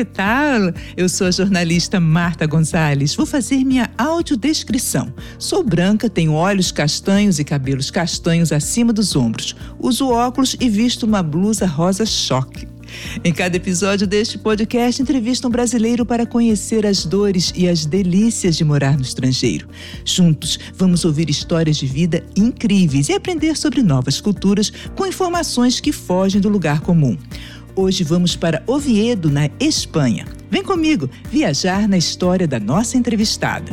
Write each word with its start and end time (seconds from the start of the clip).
que 0.00 0.04
tal? 0.06 0.72
Eu 0.96 1.10
sou 1.10 1.26
a 1.26 1.30
jornalista 1.30 2.00
Marta 2.00 2.46
Gonzalez. 2.46 3.14
Vou 3.14 3.26
fazer 3.26 3.62
minha 3.66 3.90
audiodescrição. 3.98 5.12
Sou 5.38 5.62
branca, 5.62 6.08
tenho 6.08 6.32
olhos 6.32 6.72
castanhos 6.72 7.38
e 7.38 7.44
cabelos 7.44 7.90
castanhos 7.90 8.50
acima 8.50 8.94
dos 8.94 9.14
ombros. 9.14 9.54
Uso 9.78 10.08
óculos 10.08 10.56
e 10.58 10.70
visto 10.70 11.04
uma 11.04 11.22
blusa 11.22 11.66
rosa 11.66 12.06
choque. 12.06 12.66
Em 13.24 13.32
cada 13.32 13.56
episódio 13.56 14.06
deste 14.06 14.38
podcast, 14.38 15.00
entrevista 15.00 15.46
um 15.46 15.50
brasileiro 15.50 16.04
para 16.04 16.26
conhecer 16.26 16.86
as 16.86 17.04
dores 17.04 17.52
e 17.54 17.68
as 17.68 17.84
delícias 17.84 18.56
de 18.56 18.64
morar 18.64 18.96
no 18.96 19.02
estrangeiro. 19.02 19.68
Juntos, 20.04 20.58
vamos 20.74 21.04
ouvir 21.04 21.30
histórias 21.30 21.76
de 21.76 21.86
vida 21.86 22.24
incríveis 22.36 23.08
e 23.08 23.12
aprender 23.12 23.56
sobre 23.56 23.82
novas 23.82 24.20
culturas 24.20 24.72
com 24.96 25.06
informações 25.06 25.80
que 25.80 25.92
fogem 25.92 26.40
do 26.40 26.48
lugar 26.48 26.80
comum. 26.80 27.16
Hoje 27.76 28.02
vamos 28.02 28.34
para 28.34 28.62
Oviedo, 28.66 29.30
na 29.30 29.48
Espanha. 29.60 30.26
Vem 30.50 30.62
comigo 30.62 31.08
viajar 31.30 31.88
na 31.88 31.96
história 31.96 32.46
da 32.46 32.58
nossa 32.58 32.96
entrevistada. 32.96 33.70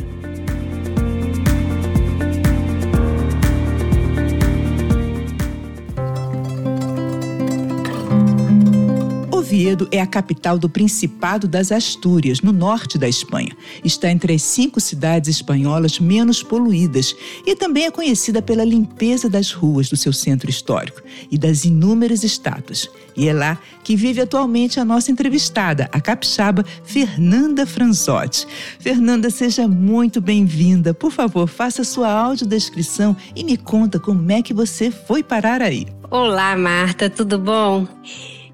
Oviedo 9.58 9.88
é 9.90 10.00
a 10.00 10.06
capital 10.06 10.56
do 10.56 10.68
Principado 10.68 11.48
das 11.48 11.72
Astúrias, 11.72 12.40
no 12.42 12.52
norte 12.52 12.96
da 12.96 13.08
Espanha. 13.08 13.56
Está 13.84 14.08
entre 14.08 14.32
as 14.32 14.42
cinco 14.42 14.80
cidades 14.80 15.28
espanholas 15.28 15.98
menos 15.98 16.44
poluídas 16.44 17.12
e 17.44 17.56
também 17.56 17.86
é 17.86 17.90
conhecida 17.90 18.40
pela 18.40 18.64
limpeza 18.64 19.28
das 19.28 19.50
ruas 19.50 19.88
do 19.88 19.96
seu 19.96 20.12
centro 20.12 20.48
histórico 20.48 21.02
e 21.28 21.36
das 21.36 21.64
inúmeras 21.64 22.22
estátuas. 22.22 22.88
E 23.16 23.26
é 23.26 23.32
lá 23.32 23.58
que 23.82 23.96
vive 23.96 24.20
atualmente 24.20 24.78
a 24.78 24.84
nossa 24.84 25.10
entrevistada, 25.10 25.90
a 25.90 26.00
capixaba 26.00 26.64
Fernanda 26.84 27.66
Franzotti. 27.66 28.46
Fernanda, 28.78 29.28
seja 29.28 29.66
muito 29.66 30.20
bem-vinda. 30.20 30.94
Por 30.94 31.10
favor, 31.10 31.48
faça 31.48 31.82
sua 31.82 32.12
audiodescrição 32.12 33.16
e 33.34 33.42
me 33.42 33.56
conta 33.56 33.98
como 33.98 34.30
é 34.30 34.40
que 34.40 34.54
você 34.54 34.88
foi 34.92 35.24
parar 35.24 35.60
aí. 35.60 35.84
Olá, 36.12 36.56
Marta, 36.56 37.10
tudo 37.10 37.40
bom? 37.40 37.88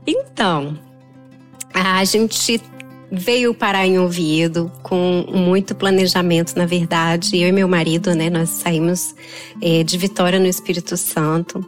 Então, 0.06 0.78
a 1.74 2.04
gente 2.04 2.60
veio 3.10 3.52
parar 3.52 3.86
em 3.86 3.98
Oviedo 3.98 4.70
com 4.82 5.24
muito 5.28 5.74
planejamento, 5.74 6.56
na 6.56 6.66
verdade. 6.66 7.36
Eu 7.36 7.48
e 7.48 7.52
meu 7.52 7.68
marido, 7.68 8.14
né, 8.14 8.30
nós 8.30 8.50
saímos 8.50 9.14
é, 9.60 9.82
de 9.82 9.98
Vitória 9.98 10.38
no 10.38 10.46
Espírito 10.46 10.96
Santo 10.96 11.64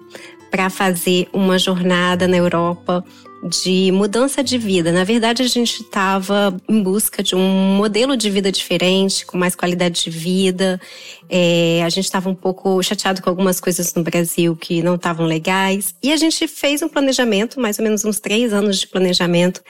para 0.51 0.71
fazer 0.71 1.29
uma 1.33 1.59
jornada 1.59 2.27
na 2.29 2.37
Europa 2.37 3.05
de 3.49 3.91
mudança 3.93 4.43
de 4.43 4.59
vida. 4.59 4.93
Na 4.93 5.05
verdade, 5.05 5.43
a 5.43 5.47
gente 5.47 5.83
estava 5.83 6.57
em 6.69 6.83
busca 6.83 7.23
de 7.23 7.35
um 7.35 7.77
modelo 7.77 8.17
de 8.17 8.29
vida 8.29 8.51
diferente, 8.51 9.25
com 9.25 9.39
mais 9.39 9.55
qualidade 9.55 10.05
de 10.05 10.11
vida. 10.11 10.81
É, 11.29 11.83
a 11.85 11.89
gente 11.89 12.05
estava 12.05 12.29
um 12.29 12.35
pouco 12.35 12.83
chateado 12.83 13.23
com 13.23 13.31
algumas 13.31 13.61
coisas 13.61 13.95
no 13.95 14.03
Brasil 14.03 14.57
que 14.57 14.83
não 14.83 14.97
estavam 14.97 15.27
legais. 15.27 15.95
E 16.03 16.13
a 16.13 16.17
gente 16.17 16.47
fez 16.49 16.83
um 16.83 16.89
planejamento, 16.89 17.61
mais 17.61 17.79
ou 17.79 17.85
menos 17.85 18.05
uns 18.05 18.21
três 18.21 18.53
anos 18.53 18.79
de 18.79 18.87
planejamento, 18.87 19.61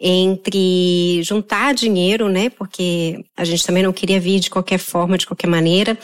entre 0.00 1.22
juntar 1.22 1.74
dinheiro, 1.74 2.28
né? 2.28 2.50
Porque 2.50 3.24
a 3.36 3.44
gente 3.44 3.64
também 3.64 3.82
não 3.82 3.92
queria 3.92 4.20
vir 4.20 4.40
de 4.40 4.50
qualquer 4.50 4.78
forma, 4.78 5.16
de 5.16 5.26
qualquer 5.26 5.46
maneira 5.46 5.96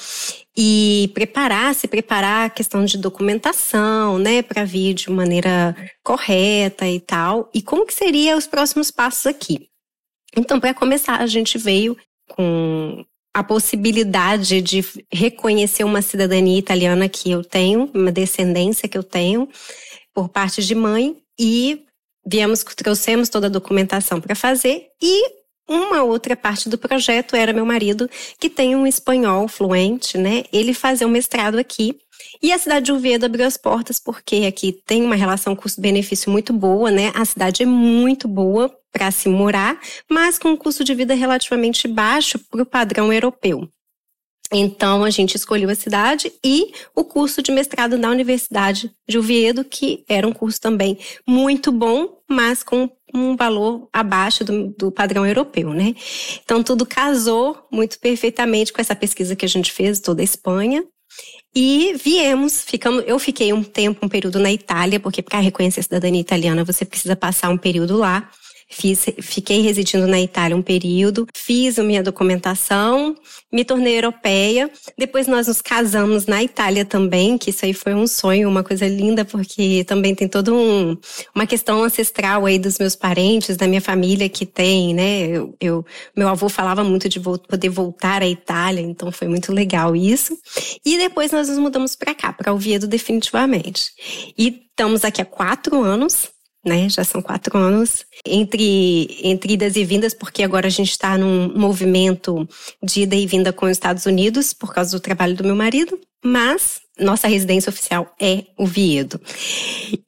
e 0.61 1.09
preparar, 1.15 1.73
se 1.73 1.87
preparar 1.87 2.47
a 2.47 2.51
questão 2.51 2.85
de 2.85 2.99
documentação, 2.99 4.19
né, 4.19 4.43
para 4.43 4.65
vir 4.65 4.93
de 4.93 5.09
maneira 5.09 5.77
correta 6.03 6.85
e 6.89 6.99
tal. 7.09 7.51
E 7.55 7.63
como 7.63 7.87
que 7.87 7.95
seria 7.95 8.37
os 8.37 8.47
próximos 8.47 8.91
passos 8.91 9.27
aqui? 9.27 9.69
Então, 10.37 10.61
para 10.61 10.75
começar, 10.75 11.21
a 11.21 11.27
gente 11.27 11.57
veio 11.57 11.97
com 12.29 13.05
a 13.35 13.43
possibilidade 13.43 14.61
de 14.61 14.85
reconhecer 15.13 15.85
uma 15.85 16.03
cidadania 16.03 16.59
italiana 16.59 17.09
que 17.09 17.31
eu 17.31 17.43
tenho, 17.43 17.91
uma 17.95 18.13
descendência 18.13 18.89
que 18.89 18.99
eu 18.99 19.03
tenho 19.03 19.49
por 20.15 20.29
parte 20.29 20.63
de 20.63 20.75
mãe 20.75 21.17
e 21.39 21.85
viemos 22.27 22.63
trouxemos 22.63 23.29
toda 23.29 23.47
a 23.47 23.51
documentação 23.51 24.21
para 24.21 24.35
fazer 24.35 24.89
e 25.01 25.39
uma 25.69 26.03
outra 26.03 26.35
parte 26.35 26.69
do 26.69 26.79
projeto 26.79 27.37
era 27.37 27.53
meu 27.53 27.65
marido, 27.65 28.09
que 28.41 28.49
tem 28.49 28.75
um 28.75 28.87
espanhol 28.87 29.47
fluente, 29.47 30.17
né? 30.17 30.45
Ele 30.53 30.73
fazer 30.73 31.05
um 31.05 31.11
mestrado 31.11 31.59
aqui. 31.59 31.99
E 32.43 32.53
a 32.53 32.59
cidade 32.59 32.87
de 32.87 32.93
Oviedo 32.93 33.27
abriu 33.27 33.47
as 33.47 33.57
portas 33.57 33.99
porque 33.99 34.45
aqui 34.47 34.73
tem 34.73 35.03
uma 35.03 35.17
relação 35.17 35.57
custo-benefício 35.57 36.31
muito 36.31 36.53
boa, 36.53 36.91
né? 36.91 37.13
A 37.15 37.25
cidade 37.25 37.63
é 37.63 37.67
muito 37.67 38.29
boa 38.29 38.75
para 38.93 39.11
se 39.11 39.29
morar, 39.29 39.81
mas 40.09 40.39
com 40.39 40.51
um 40.51 40.57
custo 40.57 40.85
de 40.85 40.95
vida 40.95 41.15
relativamente 41.15 41.87
baixo 41.89 42.39
para 42.39 42.63
o 42.63 42.67
padrão 42.67 43.13
europeu. 43.13 43.69
Então, 44.51 45.05
a 45.05 45.11
gente 45.11 45.35
escolheu 45.35 45.69
a 45.69 45.75
cidade 45.75 46.33
e 46.43 46.73
o 46.95 47.05
curso 47.05 47.43
de 47.43 47.53
mestrado 47.53 47.99
na 47.99 48.11
Universidade 48.11 48.91
de 49.07 49.19
Oviedo, 49.19 49.63
que 49.63 50.05
era 50.09 50.27
um 50.27 50.33
curso 50.33 50.59
também 50.59 50.99
muito 51.27 51.71
bom, 51.71 52.19
mas 52.27 52.63
com 52.63 52.89
um 53.15 53.37
valor 53.37 53.89
abaixo 53.93 54.45
do, 54.45 54.69
do, 54.69 54.91
padrão 54.91 55.27
europeu, 55.27 55.75
né? 55.75 55.95
Então, 56.43 56.63
tudo 56.63 56.87
casou 56.87 57.67
muito 57.71 57.99
perfeitamente 57.99 58.73
com 58.73 58.81
essa 58.81 58.97
pesquisa 58.97 59.37
que 59.37 59.45
a 59.45 59.49
gente 59.49 59.71
fez 59.71 60.01
toda 60.01 60.23
a 60.23 60.25
Espanha. 60.25 60.83
E 61.55 61.95
viemos, 62.03 62.63
ficamos, 62.63 63.05
eu 63.07 63.19
fiquei 63.19 63.53
um 63.53 63.63
tempo, 63.63 64.05
um 64.05 64.09
período 64.09 64.39
na 64.39 64.53
Itália, 64.53 65.01
porque 65.01 65.23
para 65.23 65.41
reconhecer 65.41 65.81
a 65.81 65.83
cidadania 65.83 66.21
italiana 66.21 66.65
você 66.65 66.85
precisa 66.85 67.17
passar 67.17 67.49
um 67.49 67.59
período 67.59 67.97
lá. 67.97 68.31
Fiz, 68.71 69.07
fiquei 69.23 69.63
residindo 69.63 70.07
na 70.07 70.21
Itália 70.21 70.55
um 70.55 70.61
período, 70.61 71.27
fiz 71.35 71.79
a 71.79 71.83
minha 71.83 72.03
documentação, 72.03 73.17
me 73.51 73.65
tornei 73.65 73.97
europeia. 73.97 74.71
Depois 74.97 75.27
nós 75.27 75.47
nos 75.47 75.63
casamos 75.63 76.27
na 76.27 76.43
Itália 76.43 76.85
também, 76.85 77.39
que 77.39 77.49
isso 77.49 77.65
aí 77.65 77.73
foi 77.73 77.95
um 77.95 78.07
sonho, 78.07 78.47
uma 78.47 78.63
coisa 78.63 78.87
linda, 78.87 79.25
porque 79.25 79.85
também 79.85 80.15
tem 80.15 80.29
toda 80.29 80.53
um, 80.53 80.97
uma 81.35 81.47
questão 81.47 81.83
ancestral 81.83 82.45
aí 82.45 82.59
dos 82.59 82.79
meus 82.79 82.95
parentes, 82.95 83.57
da 83.57 83.67
minha 83.67 83.81
família 83.81 84.29
que 84.29 84.45
tem, 84.45 84.93
né? 84.93 85.23
Eu, 85.29 85.57
eu 85.59 85.87
meu 86.15 86.29
avô 86.29 86.51
falava 86.51 86.85
muito 86.85 87.09
de 87.09 87.19
vo 87.19 87.39
poder 87.39 87.71
voltar 87.71 88.23
à 88.23 88.29
Itália, 88.29 88.83
então 88.83 89.11
foi 89.11 89.29
muito 89.29 89.51
legal 89.51 89.97
isso. 89.97 90.39
E 90.85 90.99
depois 90.99 91.33
nós 91.33 91.49
nos 91.49 91.59
mudamos 91.59 91.97
para 91.97 92.15
cá, 92.15 92.35
para 92.35 92.53
Oviedo 92.53 92.87
definitivamente. 92.87 93.91
E 94.37 94.63
estamos 94.71 95.05
aqui 95.05 95.23
há 95.23 95.25
quatro 95.25 95.83
anos 95.83 96.29
né? 96.65 96.89
Já 96.89 97.05
são 97.05 97.23
quatro 97.23 97.57
anos 97.57 98.05
entre, 98.25 99.19
entre 99.23 99.55
idas 99.55 99.77
e 99.77 99.85
vindas, 99.85 100.15
porque 100.15 100.43
agora 100.43 100.67
a 100.67 100.71
gente 100.71 100.91
está 100.91 101.17
num 101.17 101.53
movimento 101.57 102.49
de 102.83 103.03
ida 103.03 103.17
e 103.17 103.27
vinda 103.27 103.53
com 103.53 103.67
os 103.67 103.73
Estados 103.73 104.07
Unidos 104.07 104.53
por 104.53 104.73
causa 104.73 104.91
do 104.91 105.01
trabalho 105.01 105.37
do 105.37 105.45
meu 105.45 105.57
marido, 105.57 105.99
mas 106.25 106.81
nossa 106.99 107.29
residência 107.29 107.71
oficial 107.71 108.13
é 108.21 108.45
o 108.57 108.67
Viedo. 108.67 109.21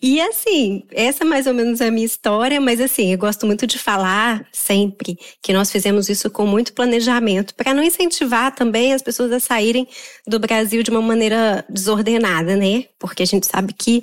E 0.03 0.21
assim, 0.21 0.83
essa 0.91 1.25
mais 1.25 1.47
ou 1.47 1.55
menos 1.55 1.81
é 1.81 1.87
a 1.87 1.91
minha 1.91 2.05
história, 2.05 2.61
mas 2.61 2.81
assim, 2.81 3.13
eu 3.13 3.19
gosto 3.19 3.47
muito 3.47 3.67
de 3.67 3.79
falar 3.79 4.45
sempre 4.53 5.17
que 5.41 5.53
nós 5.53 5.71
fizemos 5.71 6.09
isso 6.09 6.29
com 6.31 6.47
muito 6.47 6.73
planejamento, 6.73 7.55
para 7.55 7.73
não 7.73 7.83
incentivar 7.83 8.55
também 8.55 8.93
as 8.93 9.03
pessoas 9.03 9.31
a 9.31 9.39
saírem 9.39 9.87
do 10.27 10.41
Brasil 10.41 10.83
de 10.83 10.91
uma 10.91 11.03
maneira 11.03 11.65
desordenada, 11.69 12.57
né? 12.57 12.85
Porque 12.99 13.23
a 13.23 13.27
gente 13.27 13.47
sabe 13.47 13.73
que 13.73 14.03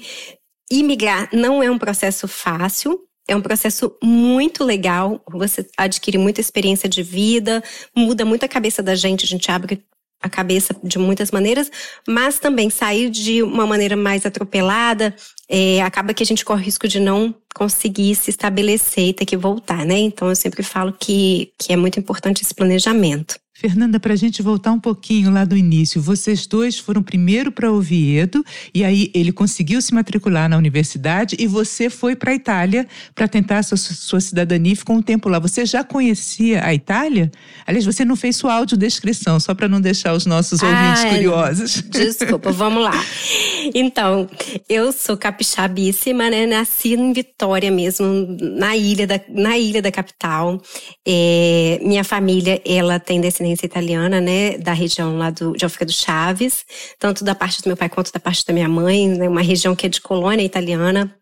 imigrar 0.71 1.29
não 1.33 1.61
é 1.61 1.69
um 1.69 1.77
processo 1.77 2.27
fácil, 2.27 2.99
é 3.27 3.35
um 3.35 3.41
processo 3.41 3.95
muito 4.01 4.63
legal. 4.63 5.21
Você 5.31 5.67
adquire 5.77 6.17
muita 6.17 6.41
experiência 6.41 6.87
de 6.87 7.03
vida, 7.03 7.63
muda 7.95 8.23
muito 8.23 8.43
a 8.43 8.49
cabeça 8.49 8.81
da 8.81 8.95
gente, 8.95 9.25
a 9.25 9.27
gente 9.27 9.51
abre 9.51 9.83
a 10.21 10.29
cabeça 10.29 10.75
de 10.83 10.97
muitas 10.97 11.29
maneiras, 11.29 11.71
mas 12.07 12.39
também 12.39 12.69
sair 12.69 13.09
de 13.09 13.43
uma 13.43 13.67
maneira 13.67 13.95
mais 13.95 14.25
atropelada, 14.25 15.15
é, 15.47 15.81
acaba 15.81 16.13
que 16.13 16.23
a 16.23 16.25
gente 16.25 16.43
corre 16.43 16.61
o 16.61 16.65
risco 16.65 16.87
de 16.87 16.99
não 16.99 17.35
conseguir 17.53 18.15
se 18.15 18.29
estabelecer 18.29 19.09
e 19.09 19.13
ter 19.13 19.25
que 19.25 19.37
voltar, 19.37 19.85
né? 19.85 19.97
Então 19.99 20.27
eu 20.29 20.35
sempre 20.35 20.63
falo 20.63 20.91
que, 20.91 21.51
que 21.57 21.71
é 21.71 21.75
muito 21.75 21.99
importante 21.99 22.41
esse 22.41 22.53
planejamento. 22.53 23.39
Fernanda, 23.59 23.99
para 23.99 24.13
a 24.13 24.15
gente 24.15 24.43
voltar 24.43 24.71
um 24.71 24.79
pouquinho 24.79 25.31
lá 25.31 25.43
do 25.43 25.57
início, 25.57 25.99
vocês 25.99 26.45
dois 26.45 26.77
foram 26.77 27.01
primeiro 27.01 27.51
para 27.51 27.71
Oviedo 27.71 28.45
e 28.71 28.83
aí 28.83 29.09
ele 29.15 29.31
conseguiu 29.31 29.81
se 29.81 29.95
matricular 29.95 30.47
na 30.47 30.55
universidade 30.55 31.35
e 31.39 31.47
você 31.47 31.89
foi 31.89 32.15
para 32.15 32.29
a 32.29 32.35
Itália 32.35 32.87
para 33.15 33.27
tentar 33.27 33.63
sua, 33.63 33.75
sua, 33.75 34.21
cidadania 34.21 34.73
e 34.73 34.75
ficou 34.75 34.95
um 34.95 35.01
tempo 35.01 35.27
lá. 35.27 35.39
Você 35.39 35.65
já 35.65 35.83
conhecia 35.83 36.63
a 36.63 36.71
Itália? 36.71 37.31
Aliás, 37.65 37.83
você 37.83 38.05
não 38.05 38.15
fez 38.15 38.35
sua 38.35 38.53
audiodescrição, 38.53 39.39
só 39.39 39.55
para 39.55 39.67
não 39.67 39.81
deixar 39.81 40.13
os 40.13 40.27
nossos 40.27 40.61
ouvintes 40.61 41.05
ah, 41.05 41.09
curiosos. 41.09 41.81
Desculpa, 41.89 42.51
vamos 42.51 42.83
lá. 42.83 43.03
Então, 43.73 44.29
eu 44.69 44.91
sou 44.91 45.17
capixabíssima, 45.17 46.29
né? 46.29 46.45
Nasci 46.45 46.93
em 46.93 47.11
Vitória 47.11 47.71
mesmo, 47.71 48.05
na 48.39 48.77
ilha 48.77 49.07
da, 49.07 49.19
na 49.29 49.57
ilha 49.57 49.81
da 49.81 49.91
capital. 49.91 50.61
É, 51.07 51.79
minha 51.81 52.03
família, 52.03 52.61
ela 52.63 52.99
tem 52.99 53.19
descendência 53.19 53.46
descendência 53.47 53.65
italiana, 53.65 54.19
né, 54.19 54.57
da 54.57 54.73
região 54.73 55.17
lá 55.17 55.29
do, 55.29 55.53
de 55.53 55.63
Alfredo 55.63 55.91
do 55.91 55.95
Chaves, 55.95 56.65
tanto 56.99 57.23
da 57.23 57.33
parte 57.33 57.61
do 57.61 57.67
meu 57.67 57.77
pai 57.77 57.89
quanto 57.89 58.11
da 58.11 58.19
parte 58.19 58.45
da 58.45 58.53
minha 58.53 58.67
mãe, 58.67 59.07
né, 59.07 59.29
uma 59.29 59.41
região 59.41 59.75
que 59.75 59.85
é 59.85 59.89
de 59.89 60.01
colônia 60.01 60.43
italiana. 60.43 61.13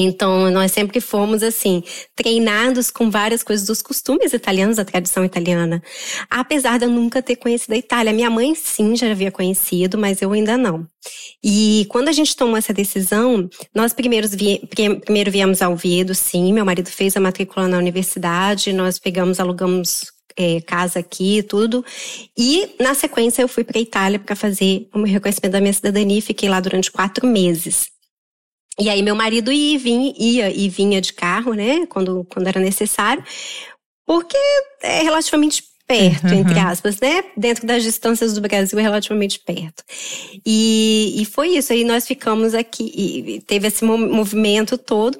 Então, 0.00 0.48
nós 0.52 0.70
sempre 0.70 1.00
fomos, 1.00 1.42
assim, 1.42 1.82
treinados 2.14 2.88
com 2.88 3.10
várias 3.10 3.42
coisas 3.42 3.66
dos 3.66 3.82
costumes 3.82 4.32
italianos, 4.32 4.76
da 4.76 4.84
tradição 4.84 5.24
italiana. 5.24 5.82
Apesar 6.30 6.78
de 6.78 6.84
eu 6.84 6.90
nunca 6.90 7.20
ter 7.20 7.34
conhecido 7.34 7.72
a 7.72 7.76
Itália. 7.76 8.12
Minha 8.12 8.30
mãe, 8.30 8.54
sim, 8.54 8.94
já 8.94 9.10
havia 9.10 9.32
conhecido, 9.32 9.98
mas 9.98 10.22
eu 10.22 10.30
ainda 10.30 10.56
não. 10.56 10.86
E 11.42 11.84
quando 11.88 12.08
a 12.08 12.12
gente 12.12 12.36
tomou 12.36 12.56
essa 12.56 12.72
decisão, 12.72 13.50
nós 13.74 13.92
primeiros 13.92 14.32
vi, 14.32 14.62
primeiro 15.04 15.32
viemos 15.32 15.60
ao 15.60 15.72
Oviedo, 15.72 16.14
sim. 16.14 16.52
Meu 16.52 16.64
marido 16.64 16.88
fez 16.88 17.16
a 17.16 17.20
matrícula 17.20 17.66
na 17.66 17.78
universidade, 17.78 18.72
nós 18.72 19.00
pegamos, 19.00 19.40
alugamos 19.40 20.04
é, 20.38 20.60
casa 20.60 21.00
aqui, 21.00 21.42
tudo. 21.42 21.84
E, 22.36 22.76
na 22.80 22.94
sequência, 22.94 23.42
eu 23.42 23.48
fui 23.48 23.64
para 23.64 23.78
a 23.78 23.82
Itália 23.82 24.18
para 24.18 24.36
fazer 24.36 24.88
o 24.94 24.98
meu 24.98 25.12
reconhecimento 25.12 25.52
da 25.52 25.60
minha 25.60 25.72
cidadania 25.72 26.18
e 26.18 26.22
fiquei 26.22 26.48
lá 26.48 26.60
durante 26.60 26.90
quatro 26.90 27.26
meses. 27.26 27.90
E 28.80 28.88
aí 28.88 29.02
meu 29.02 29.16
marido 29.16 29.50
ia 29.50 29.74
e 29.74 29.78
vinha, 29.78 30.14
ia 30.16 30.50
e 30.50 30.68
vinha 30.68 31.00
de 31.00 31.12
carro, 31.12 31.52
né, 31.52 31.84
quando, 31.86 32.24
quando 32.30 32.46
era 32.46 32.60
necessário, 32.60 33.24
porque 34.06 34.38
é 34.82 35.02
relativamente 35.02 35.64
perto, 35.84 36.28
uhum. 36.28 36.34
entre 36.34 36.58
aspas, 36.58 37.00
né? 37.00 37.24
Dentro 37.36 37.66
das 37.66 37.82
distâncias 37.82 38.34
do 38.34 38.40
Brasil 38.42 38.78
é 38.78 38.82
relativamente 38.82 39.40
perto. 39.40 39.82
E, 40.46 41.14
e 41.16 41.24
foi 41.24 41.56
isso. 41.56 41.72
Aí 41.72 41.82
nós 41.82 42.06
ficamos 42.06 42.54
aqui 42.54 42.92
e 42.94 43.40
teve 43.40 43.66
esse 43.66 43.84
movimento 43.84 44.76
todo. 44.76 45.18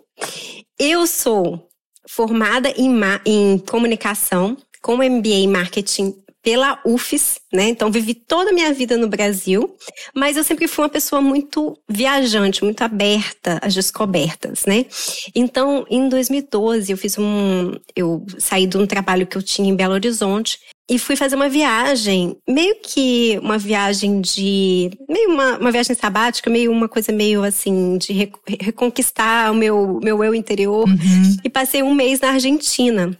Eu 0.78 1.06
sou 1.06 1.66
formada 2.06 2.70
em, 2.76 2.90
em 3.24 3.58
comunicação, 3.58 4.56
com 4.82 4.96
MBA 4.96 5.28
em 5.28 5.48
marketing 5.48 6.14
pela 6.42 6.80
UFES, 6.84 7.40
né? 7.52 7.68
Então 7.68 7.90
vivi 7.90 8.14
toda 8.14 8.50
a 8.50 8.52
minha 8.52 8.72
vida 8.72 8.96
no 8.96 9.08
Brasil, 9.08 9.76
mas 10.14 10.36
eu 10.36 10.44
sempre 10.44 10.66
fui 10.66 10.84
uma 10.84 10.88
pessoa 10.88 11.20
muito 11.20 11.78
viajante, 11.88 12.64
muito 12.64 12.82
aberta 12.82 13.58
às 13.60 13.74
descobertas, 13.74 14.64
né? 14.64 14.86
Então, 15.34 15.84
em 15.90 16.08
2012, 16.08 16.90
eu 16.90 16.96
fiz 16.96 17.18
um 17.18 17.72
eu 17.94 18.24
saí 18.38 18.66
de 18.66 18.78
um 18.78 18.86
trabalho 18.86 19.26
que 19.26 19.36
eu 19.36 19.42
tinha 19.42 19.68
em 19.68 19.76
Belo 19.76 19.94
Horizonte 19.94 20.58
e 20.90 20.98
fui 20.98 21.16
fazer 21.16 21.36
uma 21.36 21.50
viagem, 21.50 22.38
meio 22.48 22.76
que 22.82 23.38
uma 23.42 23.58
viagem 23.58 24.22
de. 24.22 24.90
meio 25.06 25.28
uma, 25.28 25.58
uma 25.58 25.70
viagem 25.70 25.94
sabática, 25.94 26.48
meio 26.48 26.72
uma 26.72 26.88
coisa 26.88 27.12
meio 27.12 27.44
assim, 27.44 27.98
de 27.98 28.30
reconquistar 28.58 29.52
o 29.52 29.54
meu, 29.54 30.00
meu 30.02 30.24
eu 30.24 30.34
interior. 30.34 30.88
Uhum. 30.88 31.36
E 31.44 31.50
passei 31.50 31.82
um 31.82 31.92
mês 31.92 32.20
na 32.20 32.30
Argentina. 32.30 33.10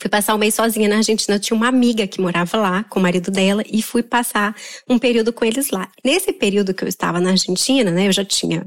Fui 0.00 0.10
passar 0.10 0.34
um 0.34 0.38
mês 0.38 0.54
sozinha 0.54 0.88
na 0.88 0.96
Argentina. 0.96 1.38
Tinha 1.38 1.56
uma 1.56 1.68
amiga 1.68 2.06
que 2.06 2.20
morava 2.20 2.56
lá 2.56 2.84
com 2.84 3.00
o 3.00 3.02
marido 3.02 3.30
dela 3.30 3.64
e 3.66 3.82
fui 3.82 4.02
passar 4.02 4.54
um 4.88 4.98
período 4.98 5.32
com 5.32 5.44
eles 5.44 5.70
lá. 5.70 5.88
Nesse 6.04 6.32
período 6.32 6.74
que 6.74 6.84
eu 6.84 6.88
estava 6.88 7.20
na 7.20 7.30
Argentina, 7.30 7.90
né, 7.90 8.08
eu 8.08 8.12
já 8.12 8.24
tinha 8.24 8.64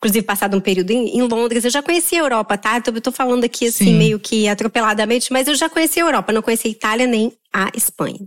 inclusive 0.00 0.24
passado 0.24 0.56
um 0.56 0.60
período 0.60 0.90
em, 0.90 1.18
em, 1.18 1.22
Londres. 1.22 1.64
Eu 1.64 1.70
já 1.70 1.82
conhecia 1.82 2.20
a 2.20 2.24
Europa, 2.24 2.56
tá? 2.56 2.78
Então, 2.78 2.94
eu 2.94 3.00
tô 3.02 3.12
falando 3.12 3.44
aqui 3.44 3.66
assim, 3.66 3.84
Sim. 3.84 3.98
meio 3.98 4.18
que 4.18 4.48
atropeladamente, 4.48 5.30
mas 5.30 5.46
eu 5.46 5.54
já 5.54 5.68
conhecia 5.68 6.02
a 6.02 6.06
Europa, 6.06 6.32
não 6.32 6.40
conhecia 6.40 6.70
a 6.70 6.72
Itália 6.72 7.06
nem 7.06 7.30
a 7.52 7.70
Espanha. 7.76 8.18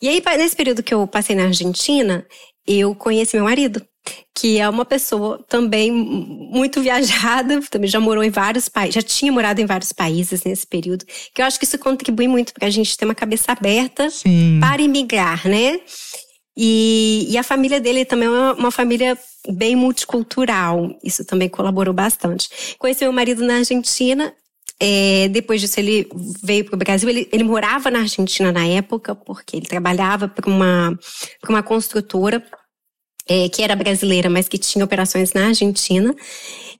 E 0.00 0.08
aí, 0.08 0.22
nesse 0.38 0.54
período 0.54 0.84
que 0.84 0.94
eu 0.94 1.04
passei 1.06 1.34
na 1.34 1.44
Argentina, 1.44 2.24
eu 2.64 2.94
conheci 2.94 3.34
meu 3.34 3.44
marido 3.44 3.84
que 4.34 4.58
é 4.58 4.68
uma 4.68 4.84
pessoa 4.84 5.42
também 5.48 5.90
muito 5.90 6.80
viajada, 6.82 7.60
também 7.70 7.88
já 7.88 7.98
morou 7.98 8.22
em 8.22 8.30
vários 8.30 8.68
países, 8.68 8.94
já 8.94 9.02
tinha 9.02 9.32
morado 9.32 9.60
em 9.60 9.66
vários 9.66 9.92
países 9.92 10.44
nesse 10.44 10.66
período, 10.66 11.04
que 11.34 11.40
eu 11.40 11.46
acho 11.46 11.58
que 11.58 11.64
isso 11.64 11.78
contribui 11.78 12.28
muito 12.28 12.52
para 12.52 12.66
a 12.66 12.70
gente 12.70 12.96
ter 12.96 13.04
uma 13.04 13.14
cabeça 13.14 13.52
aberta 13.52 14.10
Sim. 14.10 14.58
para 14.60 14.82
imigrar, 14.82 15.48
né? 15.48 15.80
E, 16.58 17.26
e, 17.28 17.36
a 17.36 17.42
família 17.42 17.78
dele 17.78 18.06
também 18.06 18.28
é 18.28 18.30
uma, 18.30 18.52
uma, 18.54 18.70
família 18.70 19.18
bem 19.46 19.76
multicultural, 19.76 20.88
isso 21.04 21.22
também 21.22 21.50
colaborou 21.50 21.92
bastante. 21.92 22.48
Conheci 22.78 23.04
meu 23.04 23.12
marido 23.12 23.44
na 23.44 23.56
Argentina, 23.56 24.32
é, 24.80 25.28
depois 25.28 25.60
disso 25.60 25.78
ele 25.80 26.08
veio 26.42 26.64
para 26.64 26.74
o 26.74 26.78
Brasil, 26.78 27.08
ele, 27.08 27.28
ele 27.30 27.44
morava 27.44 27.90
na 27.90 28.00
Argentina 28.00 28.52
na 28.52 28.66
época, 28.66 29.14
porque 29.14 29.56
ele 29.56 29.66
trabalhava 29.66 30.28
para 30.28 30.48
uma, 30.48 30.98
uma 31.48 31.62
construtora 31.62 32.42
é, 33.28 33.48
que 33.48 33.62
era 33.62 33.74
brasileira, 33.76 34.30
mas 34.30 34.48
que 34.48 34.58
tinha 34.58 34.84
operações 34.84 35.32
na 35.32 35.48
Argentina. 35.48 36.14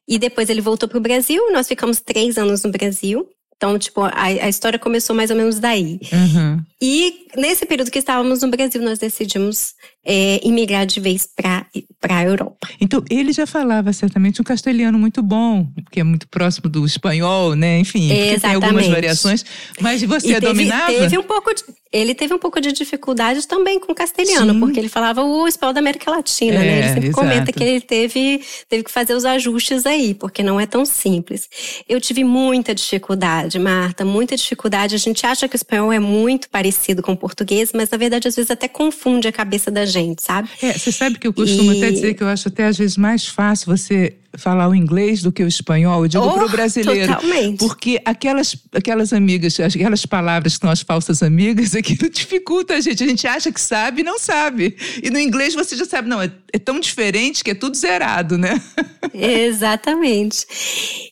E 0.09 0.19
depois 0.19 0.49
ele 0.49 0.61
voltou 0.61 0.89
para 0.89 0.99
o 0.99 1.01
Brasil, 1.01 1.53
nós 1.53 1.67
ficamos 1.67 2.01
três 2.01 2.39
anos 2.39 2.63
no 2.63 2.71
Brasil. 2.71 3.29
Então, 3.57 3.79
tipo, 3.79 4.03
a, 4.03 4.23
a 4.23 4.49
história 4.49 4.79
começou 4.79 5.17
mais 5.17 5.31
ou 5.31 5.37
menos 5.37 5.59
daí. 5.59 5.99
Uhum. 6.13 6.63
E 6.81 7.27
nesse 7.35 7.65
período 7.65 7.91
que 7.91 7.99
estávamos 7.99 8.43
no 8.43 8.49
Brasil, 8.49 8.83
nós 8.83 8.99
decidimos 8.99 9.75
é, 10.05 10.41
imigrar 10.47 10.85
de 10.85 11.01
vez 11.01 11.27
para 11.35 11.67
a 12.09 12.23
Europa. 12.23 12.69
Então, 12.79 13.03
ele 13.11 13.33
já 13.33 13.47
falava 13.47 13.93
certamente 13.95 14.43
um 14.43 14.45
castelhano 14.45 14.99
muito 14.99 15.23
bom, 15.23 15.67
que 15.91 16.01
é 16.01 16.05
muito 16.05 16.29
próximo 16.29 16.69
do 16.69 16.85
espanhol, 16.85 17.55
né? 17.55 17.79
Enfim, 17.79 18.09
tem 18.09 18.55
algumas 18.55 18.87
variações. 18.89 19.45
Mas 19.81 20.03
você 20.03 20.35
teve, 20.35 20.41
dominava? 20.41 20.93
Teve 20.93 21.19
um 21.19 21.23
pouco 21.23 21.55
de, 21.55 21.65
ele 21.91 22.15
teve 22.15 22.35
um 22.35 22.39
pouco 22.39 22.61
de 22.61 22.71
dificuldade 22.73 23.47
também 23.49 23.81
com 23.81 23.93
o 23.93 23.95
castelhano, 23.95 24.53
Sim. 24.53 24.61
porque 24.61 24.79
ele 24.79 24.89
falava 24.91 25.23
o 25.25 25.49
espanhol 25.49 25.73
da 25.73 25.81
América 25.81 26.11
Latina, 26.11 26.57
é, 26.57 26.59
né? 26.59 26.79
Ele 26.79 26.89
sempre 26.89 27.09
exato. 27.09 27.21
comenta 27.21 27.53
que 27.53 27.65
ele 27.65 27.81
teve, 27.81 28.43
teve 28.69 28.85
que 28.85 28.91
fazer 28.91 29.15
os 29.15 29.25
ajustes 29.25 29.87
aí, 29.87 30.13
porque 30.13 30.43
não 30.43 30.61
é 30.61 30.67
tão 30.67 30.85
simples. 30.85 31.49
Eu 31.89 32.01
tive 32.01 32.23
muita 32.23 32.75
dificuldade, 32.75 33.59
Marta, 33.59 34.05
muita 34.05 34.37
dificuldade. 34.37 34.95
A 34.95 34.99
gente 34.99 35.25
acha 35.25 35.49
que 35.49 35.55
o 35.55 35.59
espanhol 35.59 35.91
é 35.91 35.99
muito 35.99 36.49
parecido 36.51 36.66
com 37.03 37.13
o 37.13 37.17
português, 37.17 37.71
mas 37.75 37.91
na 37.91 37.99
verdade 37.99 38.29
às 38.29 38.37
vezes 38.37 38.51
até 38.51 38.69
confunde 38.69 39.29
a 39.29 39.33
cabeça 39.33 39.71
da 39.71 39.85
gente 39.85 40.23
sabe? 40.23 40.49
É, 40.63 40.73
você 40.73 40.93
sabe 40.93 41.19
que 41.19 41.27
eu 41.27 41.33
costumo 41.33 41.73
e... 41.73 41.79
até 41.79 41.91
dizer 41.91 42.15
que 42.15 42.23
eu 42.23 42.29
acho 42.29 42.49
até 42.49 42.67
às 42.67 42.77
vezes 42.77 42.97
mais 42.97 43.27
fácil 43.27 43.77
você 43.77 44.17
falar 44.37 44.69
o 44.69 44.75
inglês 44.75 45.23
do 45.23 45.33
que 45.33 45.43
o 45.43 45.49
espanhol, 45.49 46.05
eu 46.05 46.09
digo 46.09 46.25
oh, 46.25 46.33
para 46.33 46.47
o 46.47 46.49
brasileiro. 46.49 47.15
Totalmente. 47.15 47.59
Porque 47.59 48.01
aquelas, 48.05 48.57
aquelas 48.73 49.13
amigas, 49.13 49.59
aquelas 49.59 50.05
palavras 50.05 50.55
que 50.55 50.61
são 50.61 50.71
as 50.71 50.83
falsas 50.83 51.23
amigas, 51.23 51.75
aquilo 51.77 52.11
dificulta 52.11 52.75
a 52.75 52.81
gente. 52.81 53.03
A 53.03 53.07
gente 53.07 53.27
acha 53.27 53.51
que 53.51 53.61
sabe 53.61 54.03
e 54.03 54.05
não 54.05 54.19
sabe. 54.19 54.77
E 55.03 55.11
no 55.11 55.19
inglês 55.19 55.55
você 55.55 55.77
já 55.77 55.85
sabe, 55.85 56.09
não, 56.09 56.21
é, 56.21 56.31
é 56.53 56.59
tão 56.59 56.79
diferente 56.79 57.43
que 57.43 57.51
é 57.51 57.55
tudo 57.55 57.77
zerado, 57.77 58.37
né? 58.37 58.61
Exatamente. 59.15 60.47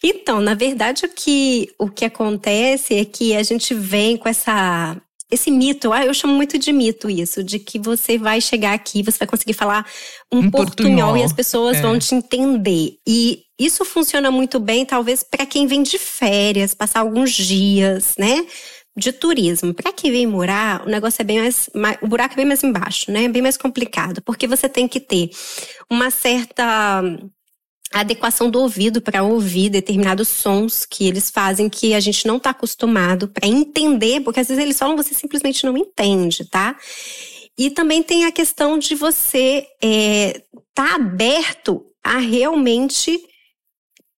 Então, 0.02 0.40
na 0.40 0.54
verdade, 0.54 1.06
o 1.06 1.08
que, 1.08 1.70
o 1.78 1.88
que 1.88 2.04
acontece 2.04 2.94
é 2.94 3.04
que 3.04 3.34
a 3.34 3.42
gente 3.42 3.74
vem 3.74 4.16
com 4.16 4.28
essa 4.28 4.96
esse 5.34 5.50
mito, 5.50 5.92
ah, 5.92 6.04
eu 6.04 6.14
chamo 6.14 6.34
muito 6.34 6.58
de 6.58 6.72
mito 6.72 7.10
isso, 7.10 7.42
de 7.42 7.58
que 7.58 7.78
você 7.78 8.16
vai 8.16 8.40
chegar 8.40 8.72
aqui, 8.72 9.02
você 9.02 9.18
vai 9.18 9.28
conseguir 9.28 9.52
falar 9.52 9.86
um, 10.32 10.38
um 10.38 10.50
portunhol, 10.50 10.66
portunhol, 10.66 11.16
e 11.16 11.22
as 11.22 11.32
pessoas 11.32 11.78
é. 11.78 11.82
vão 11.82 11.98
te 11.98 12.14
entender. 12.14 12.96
E 13.06 13.42
isso 13.58 13.84
funciona 13.84 14.30
muito 14.30 14.58
bem, 14.58 14.84
talvez, 14.84 15.22
para 15.22 15.46
quem 15.46 15.66
vem 15.66 15.82
de 15.82 15.98
férias, 15.98 16.74
passar 16.74 17.00
alguns 17.00 17.32
dias, 17.32 18.14
né? 18.18 18.44
De 18.96 19.12
turismo. 19.12 19.74
Para 19.74 19.92
quem 19.92 20.10
vem 20.10 20.26
morar, 20.26 20.86
o 20.86 20.88
negócio 20.90 21.20
é 21.20 21.24
bem 21.24 21.40
mais, 21.40 21.68
mais. 21.74 21.98
O 22.00 22.06
buraco 22.06 22.34
é 22.34 22.36
bem 22.36 22.46
mais 22.46 22.62
embaixo, 22.62 23.10
né? 23.10 23.24
É 23.24 23.28
bem 23.28 23.42
mais 23.42 23.56
complicado. 23.56 24.22
Porque 24.22 24.46
você 24.46 24.68
tem 24.68 24.86
que 24.86 25.00
ter 25.00 25.30
uma 25.90 26.10
certa 26.10 27.02
a 27.92 28.00
adequação 28.00 28.50
do 28.50 28.60
ouvido 28.60 29.00
para 29.00 29.22
ouvir 29.22 29.68
determinados 29.68 30.28
sons 30.28 30.84
que 30.84 31.06
eles 31.06 31.30
fazem 31.30 31.68
que 31.68 31.94
a 31.94 32.00
gente 32.00 32.26
não 32.26 32.38
está 32.38 32.50
acostumado 32.50 33.28
para 33.28 33.46
entender, 33.46 34.20
porque 34.20 34.40
às 34.40 34.48
vezes 34.48 34.62
eles 34.62 34.78
falam 34.78 34.96
você 34.96 35.14
simplesmente 35.14 35.64
não 35.64 35.76
entende, 35.76 36.44
tá? 36.44 36.76
E 37.56 37.70
também 37.70 38.02
tem 38.02 38.24
a 38.24 38.32
questão 38.32 38.78
de 38.78 38.94
você 38.96 39.66
é, 39.82 40.42
tá 40.74 40.96
aberto 40.96 41.86
a 42.02 42.18
realmente 42.18 43.16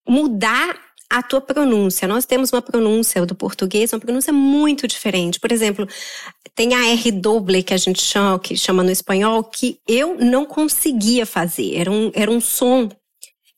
mudar 0.08 0.78
a 1.08 1.23
tua 1.23 1.40
pronúncia. 1.40 2.08
Nós 2.08 2.25
temos 2.25 2.52
uma 2.52 2.62
pronúncia 2.62 3.25
do 3.26 3.35
português, 3.35 3.92
uma 3.92 4.00
pronúncia 4.00 4.32
muito 4.32 4.88
diferente. 4.88 5.38
Por 5.38 5.52
exemplo, 5.52 5.87
tem 6.54 6.75
a 6.75 6.88
R 6.88 7.11
doble 7.12 7.62
que 7.62 7.75
a 7.75 7.76
gente 7.76 8.00
chama, 8.00 8.38
que 8.38 8.56
chama 8.56 8.82
no 8.82 8.90
espanhol, 8.90 9.44
que 9.44 9.78
eu 9.87 10.16
não 10.16 10.44
conseguia 10.44 11.26
fazer. 11.26 11.76
Era 11.76 11.90
um, 11.90 12.11
era 12.14 12.30
um 12.30 12.40
som 12.40 12.88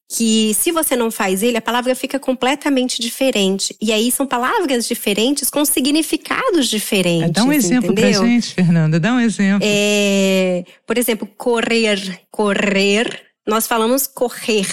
que 0.08 0.54
se 0.54 0.72
você 0.72 0.96
não 0.96 1.10
faz 1.10 1.42
ele, 1.42 1.58
a 1.58 1.62
palavra 1.62 1.94
fica 1.94 2.18
completamente 2.18 3.00
diferente. 3.00 3.76
E 3.80 3.92
aí 3.92 4.10
são 4.10 4.26
palavras 4.26 4.88
diferentes 4.88 5.50
com 5.50 5.64
significados 5.66 6.66
diferentes. 6.68 7.32
Dá 7.32 7.44
um 7.44 7.52
exemplo 7.52 7.92
entendeu? 7.92 8.18
pra 8.18 8.26
gente, 8.26 8.54
Fernanda, 8.54 8.98
dá 8.98 9.12
um 9.12 9.20
exemplo. 9.20 9.60
É, 9.62 10.64
por 10.86 10.96
exemplo, 10.96 11.28
correr, 11.36 12.20
correr, 12.30 13.22
nós 13.46 13.66
falamos 13.66 14.06
correr. 14.06 14.66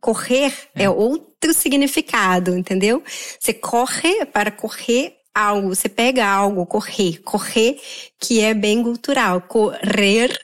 Correr 0.00 0.52
é, 0.74 0.84
é 0.84 0.90
outro 0.90 1.52
significado, 1.52 2.56
entendeu? 2.56 3.02
Você 3.38 3.52
corre 3.52 4.24
para 4.24 4.50
correr 4.50 5.14
algo, 5.34 5.68
você 5.68 5.88
pega 5.88 6.26
algo, 6.26 6.66
correr, 6.66 7.18
correr, 7.18 7.78
que 8.18 8.40
é 8.40 8.54
bem 8.54 8.82
cultural. 8.82 9.42
Correr 9.42 10.36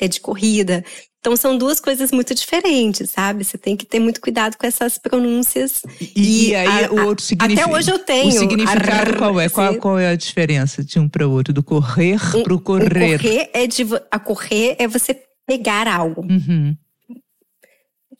é 0.00 0.08
de 0.08 0.20
corrida. 0.20 0.84
Então 1.24 1.34
são 1.38 1.56
duas 1.56 1.80
coisas 1.80 2.12
muito 2.12 2.34
diferentes, 2.34 3.08
sabe? 3.08 3.44
Você 3.44 3.56
tem 3.56 3.74
que 3.74 3.86
ter 3.86 3.98
muito 3.98 4.20
cuidado 4.20 4.58
com 4.58 4.66
essas 4.66 4.98
pronúncias. 4.98 5.80
E, 5.98 6.50
e 6.50 6.54
aí 6.54 6.84
a, 6.84 6.92
o 6.92 7.06
outro 7.06 7.24
significado. 7.24 7.70
Até 7.70 7.78
hoje 7.78 7.90
eu 7.90 7.98
tenho. 7.98 8.28
O 8.28 8.32
significado 8.32 9.16
qual 9.16 9.40
é? 9.40 9.48
Qual, 9.48 9.74
qual, 9.76 9.98
é 9.98 10.08
a 10.08 10.16
diferença 10.16 10.84
de 10.84 10.98
um 10.98 11.08
para 11.08 11.26
o 11.26 11.32
outro? 11.32 11.54
Do 11.54 11.62
correr 11.62 12.18
um, 12.36 12.42
para 12.42 12.52
o 12.52 12.60
correr? 12.60 13.18
Correr 13.18 13.50
é 13.54 13.66
de. 13.66 13.86
A 14.10 14.18
correr 14.18 14.76
é 14.78 14.86
você 14.86 15.18
pegar 15.46 15.88
algo. 15.88 16.26
Uhum. 16.30 16.76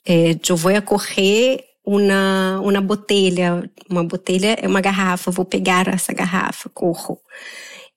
É, 0.06 0.34
eu 0.48 0.56
vou 0.56 0.74
a 0.74 0.80
correr 0.80 1.62
uma, 1.84 2.58
uma 2.62 2.80
botelha. 2.80 3.70
Uma 3.90 4.02
botelha 4.02 4.56
é 4.58 4.66
uma 4.66 4.80
garrafa, 4.80 5.30
vou 5.30 5.44
pegar 5.44 5.88
essa 5.88 6.14
garrafa, 6.14 6.70
corro. 6.70 7.18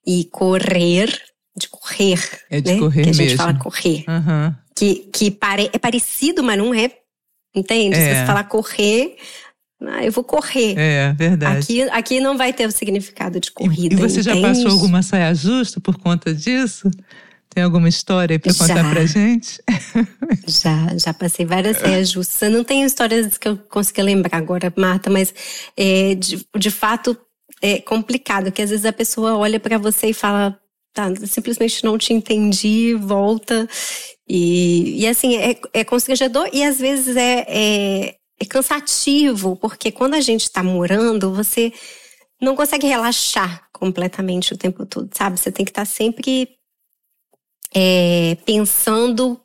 E 0.05 0.25
correr, 0.25 1.17
de 1.55 1.69
correr. 1.69 2.19
É 2.49 2.59
de 2.59 2.73
né? 2.73 2.79
correr 2.79 3.03
Que 3.03 3.09
a 3.09 3.13
gente 3.13 3.23
mesmo. 3.29 3.37
fala 3.37 3.57
correr. 3.57 4.03
Aham. 4.05 4.66
Que, 4.77 5.09
que 5.11 5.31
pare, 5.31 5.69
é 5.73 5.79
parecido, 5.79 6.43
mas 6.43 6.57
não 6.57 6.73
é. 6.73 6.91
Entende? 7.55 7.95
Se 7.95 8.01
É. 8.01 8.19
você 8.21 8.25
falar 8.27 8.43
correr, 8.43 9.15
ah, 9.81 10.03
eu 10.05 10.11
vou 10.11 10.23
correr. 10.23 10.75
É, 10.77 11.13
verdade. 11.13 11.59
Aqui, 11.59 11.81
aqui 11.89 12.19
não 12.19 12.37
vai 12.37 12.53
ter 12.53 12.67
o 12.67 12.71
significado 12.71 13.39
de 13.39 13.51
corrida. 13.51 13.95
E, 13.95 13.97
e 13.97 14.01
você 14.01 14.21
já 14.21 14.35
entende? 14.35 14.59
passou 14.63 14.71
alguma 14.71 15.01
saia 15.01 15.33
justa 15.33 15.79
por 15.79 15.97
conta 15.97 16.33
disso? 16.33 16.89
Tem 17.49 17.63
alguma 17.63 17.89
história 17.89 18.35
aí 18.35 18.39
pra 18.39 18.53
Já. 18.53 18.67
contar 18.67 18.91
pra 18.91 19.05
gente? 19.05 19.59
Já, 20.47 20.95
já 20.97 21.13
passei 21.13 21.45
várias 21.45 21.77
saias 21.77 22.09
justas. 22.11 22.51
Não 22.51 22.63
tenho 22.63 22.85
histórias 22.85 23.37
que 23.37 23.47
eu 23.47 23.57
consiga 23.57 24.03
lembrar 24.03 24.37
agora, 24.37 24.71
Marta, 24.77 25.09
mas 25.09 25.33
é, 25.75 26.13
de, 26.15 26.45
de 26.55 26.69
fato 26.71 27.17
é 27.61 27.79
complicado, 27.79 28.45
porque 28.45 28.61
às 28.61 28.69
vezes 28.69 28.85
a 28.85 28.93
pessoa 28.93 29.35
olha 29.37 29.59
pra 29.59 29.77
você 29.79 30.07
e 30.07 30.13
fala, 30.13 30.59
tá, 30.93 31.11
simplesmente 31.25 31.83
não 31.83 31.97
te 31.97 32.13
entendi, 32.13 32.93
volta. 32.93 33.67
E, 34.27 35.01
e 35.01 35.07
assim, 35.07 35.37
é, 35.37 35.59
é 35.73 35.83
constrangedor 35.83 36.49
e 36.51 36.63
às 36.63 36.79
vezes 36.79 37.15
é, 37.15 37.45
é, 37.47 38.15
é 38.39 38.45
cansativo, 38.45 39.55
porque 39.55 39.91
quando 39.91 40.15
a 40.15 40.21
gente 40.21 40.51
tá 40.51 40.61
morando, 40.61 41.33
você 41.33 41.71
não 42.41 42.55
consegue 42.55 42.85
relaxar 42.85 43.67
completamente 43.71 44.53
o 44.53 44.57
tempo 44.57 44.85
todo, 44.85 45.09
sabe? 45.13 45.39
Você 45.39 45.51
tem 45.51 45.65
que 45.65 45.71
estar 45.71 45.85
sempre 45.85 46.49
é, 47.73 48.35
pensando 48.45 49.39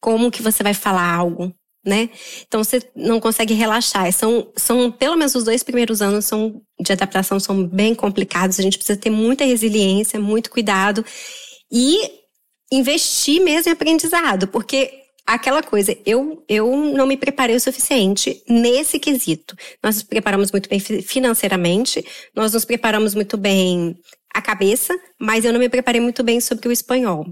como 0.00 0.30
que 0.30 0.42
você 0.42 0.62
vai 0.62 0.74
falar 0.74 1.10
algo, 1.12 1.52
né? 1.84 2.10
Então 2.46 2.62
você 2.62 2.82
não 2.94 3.18
consegue 3.20 3.54
relaxar. 3.54 4.12
São, 4.12 4.52
são 4.56 4.92
pelo 4.92 5.16
menos 5.16 5.34
os 5.34 5.44
dois 5.44 5.62
primeiros 5.62 6.02
anos 6.02 6.26
são, 6.26 6.60
de 6.80 6.92
adaptação 6.92 7.40
são 7.40 7.66
bem 7.66 7.94
complicados. 7.94 8.58
A 8.58 8.62
gente 8.62 8.78
precisa 8.78 8.98
ter 8.98 9.10
muita 9.10 9.44
resiliência, 9.44 10.20
muito 10.20 10.50
cuidado 10.50 11.04
e 11.72 12.18
investir 12.72 13.42
mesmo 13.42 13.70
em 13.70 13.72
aprendizado, 13.72 14.48
porque 14.48 15.02
aquela 15.26 15.62
coisa, 15.62 15.96
eu, 16.06 16.42
eu 16.48 16.74
não 16.74 17.06
me 17.06 17.16
preparei 17.16 17.54
o 17.54 17.60
suficiente 17.60 18.42
nesse 18.48 18.98
quesito. 18.98 19.54
Nós 19.82 19.96
nos 19.96 20.04
preparamos 20.04 20.50
muito 20.50 20.68
bem 20.68 20.80
fi- 20.80 21.02
financeiramente, 21.02 22.04
nós 22.34 22.54
nos 22.54 22.64
preparamos 22.64 23.14
muito 23.14 23.36
bem 23.36 23.96
a 24.34 24.40
cabeça, 24.40 24.98
mas 25.20 25.44
eu 25.44 25.52
não 25.52 25.60
me 25.60 25.68
preparei 25.68 26.00
muito 26.00 26.22
bem 26.22 26.40
sobre 26.40 26.68
o 26.68 26.72
espanhol 26.72 27.26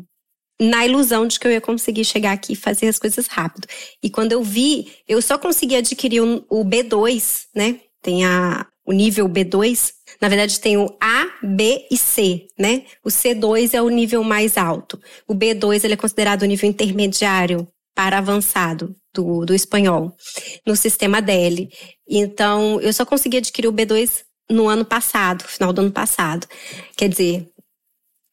na 0.61 0.87
ilusão 0.87 1.27
de 1.27 1.39
que 1.39 1.47
eu 1.47 1.53
ia 1.53 1.61
conseguir 1.61 2.05
chegar 2.05 2.33
aqui 2.33 2.55
e 2.55 2.57
fazer 2.57 2.89
as 2.89 2.99
coisas 2.99 3.27
rápido. 3.27 3.69
E 4.03 4.09
quando 4.09 4.33
eu 4.33 4.43
vi, 4.43 4.91
eu 5.07 5.21
só 5.21 5.37
consegui 5.37 5.77
adquirir 5.77 6.23
o 6.23 6.65
B2, 6.65 7.45
né? 7.55 7.81
Tem 8.01 8.25
a, 8.25 8.67
o 8.87 8.93
nível 8.93 9.29
B2. 9.29 9.93
Na 10.21 10.29
verdade, 10.29 10.61
tem 10.61 10.77
o 10.77 10.97
A, 11.01 11.27
B 11.43 11.87
e 11.91 11.97
C, 11.97 12.47
né? 12.59 12.85
O 13.05 13.09
C2 13.09 13.75
é 13.75 13.83
o 13.83 13.89
nível 13.89 14.23
mais 14.23 14.57
alto. 14.57 14.99
O 15.27 15.35
B2 15.35 15.85
ele 15.85 15.95
é 15.95 15.97
considerado 15.97 16.43
o 16.43 16.47
nível 16.47 16.69
intermediário 16.69 17.69
para 17.95 18.19
avançado 18.19 18.95
do, 19.13 19.45
do 19.45 19.55
espanhol 19.55 20.15
no 20.67 20.77
sistema 20.77 21.21
DEL. 21.21 21.69
Então, 22.09 22.81
eu 22.81 22.93
só 22.93 23.05
consegui 23.05 23.39
adquirir 23.39 23.69
o 23.69 23.73
B2 23.73 24.23
no 24.51 24.69
ano 24.69 24.85
passado, 24.85 25.45
final 25.45 25.73
do 25.73 25.81
ano 25.81 25.91
passado. 25.91 26.47
Quer 26.97 27.09
dizer, 27.09 27.49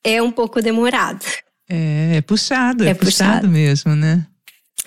é 0.04 0.22
um 0.22 0.32
pouco 0.32 0.62
demorado. 0.62 1.26
É, 1.70 2.18
é 2.18 2.22
puxado, 2.22 2.84
é, 2.84 2.90
É 2.90 2.94
puxado. 2.94 3.32
puxado. 3.32 3.48
mesmo, 3.50 3.96
né? 3.96 4.28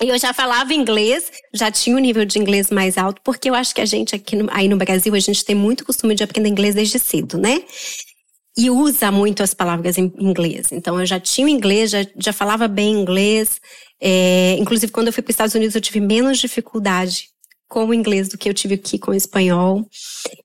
E 0.01 0.09
eu 0.09 0.19
já 0.19 0.31
falava 0.31 0.73
inglês, 0.73 1.31
já 1.53 1.71
tinha 1.71 1.95
um 1.95 1.99
nível 1.99 2.23
de 2.23 2.37
inglês 2.37 2.69
mais 2.69 2.97
alto, 2.97 3.19
porque 3.23 3.49
eu 3.49 3.55
acho 3.55 3.73
que 3.73 3.81
a 3.81 3.85
gente 3.85 4.15
aqui 4.15 4.35
no, 4.35 4.47
aí 4.51 4.67
no 4.67 4.77
Brasil, 4.77 5.15
a 5.15 5.19
gente 5.19 5.43
tem 5.43 5.55
muito 5.55 5.83
costume 5.83 6.13
de 6.13 6.23
aprender 6.23 6.49
inglês 6.49 6.75
desde 6.75 6.99
cedo, 6.99 7.37
né? 7.37 7.63
E 8.55 8.69
usa 8.69 9.11
muito 9.11 9.41
as 9.41 9.53
palavras 9.53 9.97
em 9.97 10.13
inglês. 10.19 10.71
Então 10.71 10.99
eu 10.99 11.05
já 11.05 11.19
tinha 11.19 11.49
inglês, 11.49 11.91
já, 11.91 12.05
já 12.15 12.33
falava 12.33 12.67
bem 12.67 12.93
inglês. 12.93 13.59
É, 13.99 14.55
inclusive, 14.59 14.91
quando 14.91 15.07
eu 15.07 15.13
fui 15.13 15.23
para 15.23 15.31
os 15.31 15.33
Estados 15.33 15.55
Unidos, 15.55 15.75
eu 15.75 15.81
tive 15.81 15.99
menos 15.99 16.37
dificuldade 16.37 17.29
com 17.67 17.85
o 17.85 17.93
inglês 17.93 18.29
do 18.29 18.37
que 18.37 18.49
eu 18.49 18.53
tive 18.53 18.75
aqui 18.75 18.97
com 18.97 19.11
o 19.11 19.13
espanhol. 19.13 19.85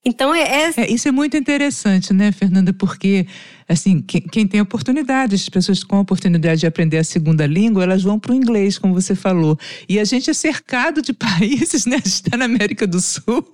Então 0.05 0.35
é, 0.35 0.43
é 0.43 0.73
É, 0.77 0.91
isso 0.91 1.07
é 1.09 1.13
muito 1.13 1.37
interessante, 1.37 2.13
né, 2.13 2.33
Fernanda? 2.33 2.73
Porque, 2.73 3.27
assim, 3.69 4.03
quem, 4.03 4.21
quem 4.23 4.47
tem 4.47 4.61
oportunidade, 4.61 5.37
as 5.37 5.49
pessoas 5.49 5.85
com 5.85 6.01
oportunidade 6.01 6.61
de 6.61 6.67
aprender 6.67 6.99
a 6.99 7.05
segunda 7.05 7.47
língua, 7.47 7.85
elas 7.85 8.03
vão 8.03 8.19
para 8.19 8.33
o 8.33 8.35
inglês, 8.35 8.77
como 8.77 8.93
você 8.93 9.15
falou. 9.15 9.57
E 9.89 10.01
a 10.01 10.05
gente 10.05 10.31
é 10.31 10.35
cercado 10.35 11.01
de 11.01 11.13
países, 11.15 11.87
né? 11.87 11.97
A 11.97 11.99
gente 11.99 12.07
está 12.07 12.37
na 12.37 12.47
América 12.47 12.87
do 12.87 13.01
Sul, 13.01 13.47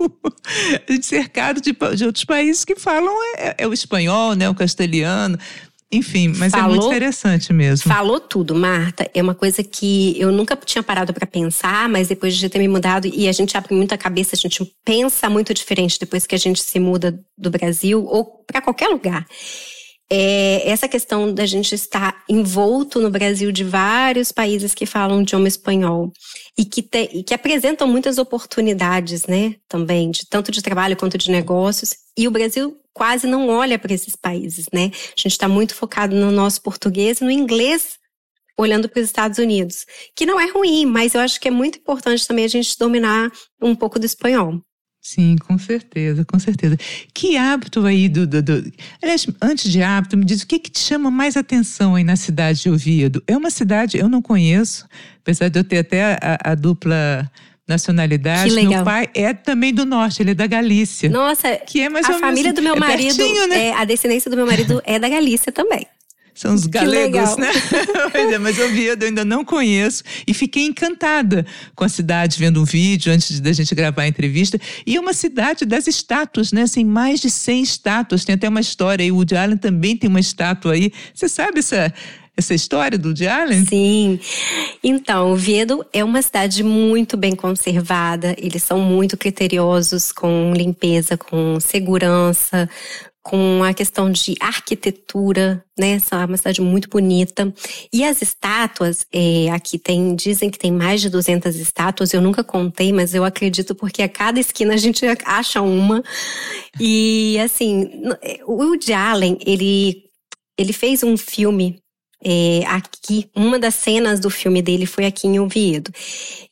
a 0.89 0.93
gente 0.93 1.05
é 1.05 1.09
cercado 1.09 1.61
de, 1.61 1.77
de 1.97 2.05
outros 2.05 2.25
países 2.25 2.65
que 2.65 2.77
falam 2.77 3.13
é, 3.37 3.57
é 3.59 3.67
o 3.67 3.73
espanhol, 3.73 4.35
né? 4.35 4.49
O 4.49 4.55
castelhano. 4.55 5.39
Enfim, 5.91 6.29
mas 6.37 6.53
é 6.53 6.61
muito 6.63 6.75
Falou? 6.83 6.87
interessante 6.89 7.51
mesmo. 7.53 7.91
Falou 7.91 8.21
tudo, 8.21 8.55
Marta. 8.55 9.11
É 9.15 9.23
uma 9.23 9.35
coisa 9.35 9.63
que 9.65 10.15
eu 10.21 10.31
nunca 10.31 10.55
tinha 10.57 10.83
parado 10.83 11.15
para 11.15 11.27
pensar, 11.27 11.89
mas 11.89 12.09
depois 12.09 12.37
de 12.37 12.47
ter 12.49 12.59
me 12.59 12.69
mudado 12.69 13.07
e 13.09 13.27
a 13.27 13.33
gente 13.33 13.57
abre 13.57 13.75
muito 13.75 13.93
a 13.95 13.99
cabeça, 13.99 14.37
a 14.37 14.39
gente 14.39 14.71
pensa 14.85 15.31
muito 15.31 15.55
diferente 15.55 15.99
depois 15.99 16.27
que 16.27 16.35
a 16.35 16.39
gente 16.39 16.61
se 16.61 16.79
muda 16.79 17.19
do 17.39 17.51
Brasil 17.51 18.05
ou 18.05 18.45
para 18.47 18.61
qualquer 18.61 18.89
lugar. 18.89 19.27
É 20.11 20.71
essa 20.71 20.89
questão 20.89 21.33
da 21.35 21.45
gente 21.45 21.75
estar 21.75 22.23
envolto 22.29 22.99
no 22.99 23.11
Brasil 23.11 23.53
de 23.53 23.63
vários 23.63 24.33
países 24.33 24.73
que 24.75 24.87
falam 24.87 25.21
idioma 25.21 25.49
espanhol 25.49 26.11
e 26.57 26.65
que, 26.65 26.81
te- 26.83 27.11
e 27.13 27.23
que 27.23 27.35
apresentam 27.35 27.87
muitas 27.87 28.17
oportunidades, 28.17 29.27
né? 29.27 29.57
Também, 29.69 30.11
de, 30.11 30.27
tanto 30.27 30.51
de 30.51 30.63
trabalho 30.63 30.97
quanto 30.97 31.19
de 31.19 31.31
negócios. 31.31 31.95
E 32.17 32.27
o 32.27 32.31
Brasil 32.31 32.75
quase 32.99 33.27
não 33.29 33.49
olha 33.49 33.79
para 33.79 33.95
esses 33.95 34.17
países, 34.17 34.67
né? 34.73 34.91
A 34.93 35.21
gente 35.21 35.29
está 35.29 35.49
muito 35.49 35.73
focado 35.75 36.17
no 36.17 36.33
nosso 36.33 36.61
português 36.61 37.21
e 37.21 37.25
no 37.25 37.31
inglês, 37.31 37.97
olhando 38.59 38.89
para 38.89 39.01
os 39.01 39.07
Estados 39.07 39.39
Unidos. 39.39 39.87
Que 40.17 40.27
não 40.27 40.41
é 40.41 40.51
ruim, 40.51 40.85
mas 40.85 41.15
eu 41.15 41.21
acho 41.21 41.41
que 41.41 41.47
é 41.47 41.51
muito 41.51 41.79
importante 41.79 42.27
também 42.27 42.45
a 42.45 42.49
gente 42.49 42.77
dominar 42.77 43.31
um 43.63 43.75
pouco 43.77 44.01
do 44.01 44.05
espanhol. 44.05 44.61
Sim, 45.01 45.37
com 45.47 45.57
certeza, 45.57 46.25
com 46.25 46.39
certeza. 46.41 46.77
Que 47.15 47.37
hábito 47.37 47.87
aí 47.87 48.09
do, 48.09 48.27
do, 48.27 48.43
do- 48.43 48.73
Aliás, 49.01 49.27
antes 49.41 49.71
de 49.71 49.81
hábito, 49.81 50.17
me 50.17 50.25
diz 50.25 50.43
o 50.43 50.47
que, 50.47 50.59
que 50.59 50.71
te 50.71 50.81
chama 50.81 51.09
mais 51.11 51.37
atenção 51.37 51.95
aí 51.95 52.03
na 52.03 52.17
cidade 52.17 52.61
de 52.63 52.69
Oviedo? 52.69 53.23
É 53.27 53.37
uma 53.37 53.49
cidade, 53.51 53.97
eu 53.97 54.09
não 54.09 54.21
conheço, 54.21 54.87
apesar 55.21 55.49
de 55.49 55.61
eu 55.61 55.65
ter 55.65 55.79
até 55.79 56.19
a, 56.21 56.51
a 56.51 56.55
dupla 56.57 57.31
nacionalidade. 57.69 58.49
Que 58.49 58.55
legal. 58.57 58.73
Meu 58.73 58.85
pai 58.85 59.09
é 59.15 59.33
também 59.35 59.73
do 59.73 59.85
norte, 59.85 60.23
ele 60.23 60.31
é 60.31 60.35
da 60.35 60.47
Galícia. 60.47 61.09
Nossa, 61.11 61.57
Que 61.57 61.83
é 61.83 61.89
mais 61.89 62.07
a 62.07 62.09
ou 62.09 62.15
menos- 62.15 62.29
família 62.29 62.53
do 62.53 62.63
meu 62.63 62.75
é 62.75 62.79
marido, 62.79 63.17
pertinho, 63.17 63.47
né? 63.49 63.67
é, 63.67 63.75
a 63.75 63.85
descendência 63.85 64.31
do 64.31 64.37
meu 64.37 64.47
marido 64.47 64.81
é 64.85 64.99
da 64.99 65.09
Galícia 65.09 65.53
também. 65.53 65.87
São 66.35 66.55
os 66.55 66.67
galegos, 66.67 67.37
né? 67.37 67.51
Pois 68.13 68.33
é, 68.33 68.39
mas 68.39 68.57
Oviedo 68.61 69.03
eu 69.03 69.09
ainda 69.09 69.25
não 69.25 69.45
conheço 69.45 70.05
e 70.25 70.33
fiquei 70.33 70.67
encantada 70.67 71.45
com 71.75 71.83
a 71.83 71.89
cidade, 71.89 72.39
vendo 72.39 72.61
um 72.63 72.65
vídeo 72.65 73.13
antes 73.13 73.41
da 73.41 73.53
gente 73.53 73.75
gravar 73.75 74.03
a 74.03 74.07
entrevista. 74.09 74.57
E 74.87 74.95
é 74.95 75.01
uma 75.01 75.13
cidade 75.13 75.65
das 75.65 75.89
estátuas, 75.89 76.53
né? 76.53 76.63
Assim, 76.63 76.85
mais 76.85 77.19
de 77.21 77.29
100 77.29 77.61
estátuas. 77.63 78.25
Tem 78.25 78.37
até 78.37 78.49
uma 78.49 78.61
história 78.61 79.03
aí, 79.03 79.11
o 79.11 79.17
Woody 79.17 79.35
Allen 79.37 79.57
também 79.57 79.97
tem 79.97 80.09
uma 80.09 80.21
estátua 80.21 80.75
aí. 80.75 80.93
Você 81.13 81.29
sabe 81.29 81.59
essa, 81.59 81.93
essa 82.39 82.55
história 82.55 82.97
do 82.97 83.09
Woody 83.09 83.27
Allen? 83.27 83.67
Sim. 83.67 84.21
Então, 84.83 85.33
Oviedo 85.33 85.85
é 85.93 86.05
uma 86.05 86.23
cidade 86.23 86.63
muito 86.63 87.17
bem 87.17 87.35
conservada. 87.35 88.35
Eles 88.39 88.63
são 88.63 88.79
muito 88.81 89.17
criteriosos 89.17 90.13
com 90.13 90.53
limpeza, 90.55 91.17
com 91.17 91.59
segurança, 91.59 92.71
com 93.21 93.63
a 93.65 93.75
questão 93.75 94.11
de 94.11 94.37
arquitetura, 94.41 95.63
né? 95.77 95.99
É 96.11 96.25
uma 96.25 96.37
cidade 96.37 96.61
muito 96.61 96.89
bonita. 96.89 97.53
E 97.93 98.05
as 98.05 98.23
estátuas, 98.23 99.05
é, 99.13 99.51
aqui 99.51 99.77
tem, 99.77 100.15
dizem 100.15 100.49
que 100.49 100.59
tem 100.59 100.71
mais 100.71 101.01
de 101.01 101.11
200 101.11 101.57
estátuas. 101.57 102.15
Eu 102.15 102.23
nunca 102.23 102.45
contei, 102.45 102.93
mas 102.93 103.15
eu 103.15 103.25
acredito 103.25 103.75
porque 103.75 104.01
a 104.01 104.09
cada 104.09 104.39
esquina 104.39 104.75
a 104.75 104.79
gente 104.79 105.05
acha 105.25 105.61
uma. 105.61 106.03
E 106.79 107.37
assim, 107.41 107.91
o 108.47 108.63
Woody 108.63 108.93
Allen, 108.93 109.37
ele, 109.45 110.05
ele 110.57 110.73
fez 110.73 111.03
um 111.03 111.17
filme 111.17 111.83
é, 112.25 112.63
aqui, 112.67 113.29
uma 113.35 113.59
das 113.59 113.75
cenas 113.75 114.19
do 114.21 114.29
filme 114.31 114.61
dele 114.61 114.87
foi 114.87 115.07
aqui 115.07 115.27
em 115.27 115.39
Oviedo. 115.39 115.93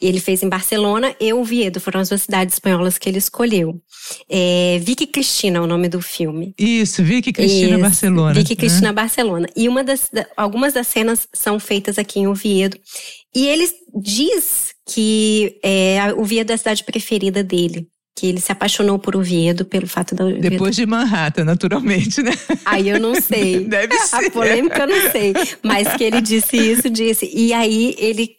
Ele 0.01 0.21
fez 0.21 0.43
em 0.43 0.49
Barcelona 0.49 1.15
e 1.21 1.33
Oviedo, 1.33 1.81
foram 1.81 2.01
as 2.01 2.09
duas 2.09 2.23
cidades 2.23 2.55
espanholas 2.55 2.99
que 2.99 3.09
ele 3.09 3.19
escolheu. 3.19 3.81
É, 4.31 4.79
Vicky 4.83 5.07
Cristina 5.07 5.59
é 5.59 5.61
o 5.61 5.67
nome 5.67 5.89
do 5.89 6.01
filme. 6.01 6.55
Isso, 6.59 7.03
Vicky 7.03 7.33
Cristina 7.33 7.73
Isso, 7.73 7.81
Barcelona. 7.81 8.35
Vicky 8.35 8.55
né? 8.55 8.57
Cristina 8.57 8.93
Barcelona. 8.93 9.49
E 9.57 9.69
uma 9.69 9.83
das, 9.83 10.09
da- 10.13 10.27
algumas 10.37 10.73
das 10.73 10.87
cenas 10.87 11.27
são 11.33 11.59
feitas 11.59 11.99
aqui 11.99 12.21
em 12.21 12.27
Oviedo. 12.29 12.79
E 13.35 13.47
ele 13.49 13.69
diz 14.01 14.75
que 14.89 15.59
é, 15.65 16.13
Oviedo 16.17 16.53
é 16.53 16.55
a 16.55 16.59
cidade 16.59 16.85
preferida 16.85 17.43
dele. 17.43 17.89
Que 18.17 18.29
ele 18.29 18.41
se 18.41 18.51
apaixonou 18.51 18.99
por 18.99 19.15
Oviedo, 19.15 19.65
pelo 19.65 19.87
fato 19.87 20.15
da 20.15 20.25
Oviedo. 20.25 20.41
Depois 20.41 20.75
de 20.75 20.87
Manhattan, 20.87 21.45
naturalmente, 21.45 22.23
né? 22.23 22.33
Aí 22.65 22.89
eu 22.89 22.99
não 22.99 23.21
sei. 23.21 23.61
Deve 23.69 23.95
ser. 23.99 24.17
A 24.17 24.31
polêmica 24.31 24.85
eu 24.85 24.87
não 24.89 25.11
sei. 25.13 25.35
Mas 25.63 25.95
que 25.97 26.05
ele 26.05 26.23
disse 26.23 26.57
isso, 26.57 26.89
disse. 26.89 27.31
E 27.31 27.53
aí 27.53 27.95
ele 27.99 28.31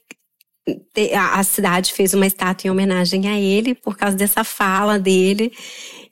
a 1.15 1.41
cidade 1.43 1.93
fez 1.93 2.13
uma 2.13 2.25
estátua 2.25 2.67
em 2.67 2.71
homenagem 2.71 3.27
a 3.29 3.39
ele 3.39 3.73
por 3.73 3.95
causa 3.95 4.17
dessa 4.17 4.43
fala 4.43 4.99
dele. 4.99 5.51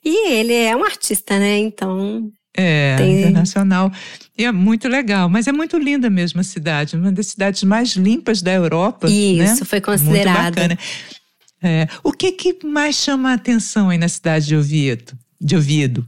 E 0.04 0.30
ele 0.32 0.54
é 0.54 0.74
um 0.74 0.84
artista, 0.84 1.38
né? 1.38 1.58
Então. 1.58 2.30
É, 2.56 2.96
tem... 2.96 3.20
internacional. 3.20 3.92
E 4.38 4.44
é 4.44 4.52
muito 4.52 4.88
legal, 4.88 5.28
mas 5.28 5.46
é 5.46 5.52
muito 5.52 5.76
linda 5.76 6.08
mesmo 6.08 6.40
a 6.40 6.44
cidade, 6.44 6.96
uma 6.96 7.12
das 7.12 7.26
cidades 7.28 7.62
mais 7.64 7.90
limpas 7.90 8.40
da 8.40 8.52
Europa. 8.52 9.08
Isso, 9.08 9.60
né? 9.60 9.66
foi 9.66 9.80
considerada. 9.80 10.42
Muito 10.42 10.54
bacana. 10.54 10.78
É, 11.62 11.88
o 12.02 12.12
que, 12.12 12.32
que 12.32 12.66
mais 12.66 12.96
chama 12.96 13.30
a 13.30 13.34
atenção 13.34 13.90
aí 13.90 13.98
na 13.98 14.08
cidade 14.08 14.46
de 14.46 14.56
Oviedo? 14.56 15.18
De 15.40 15.56
Oviedo? 15.56 16.06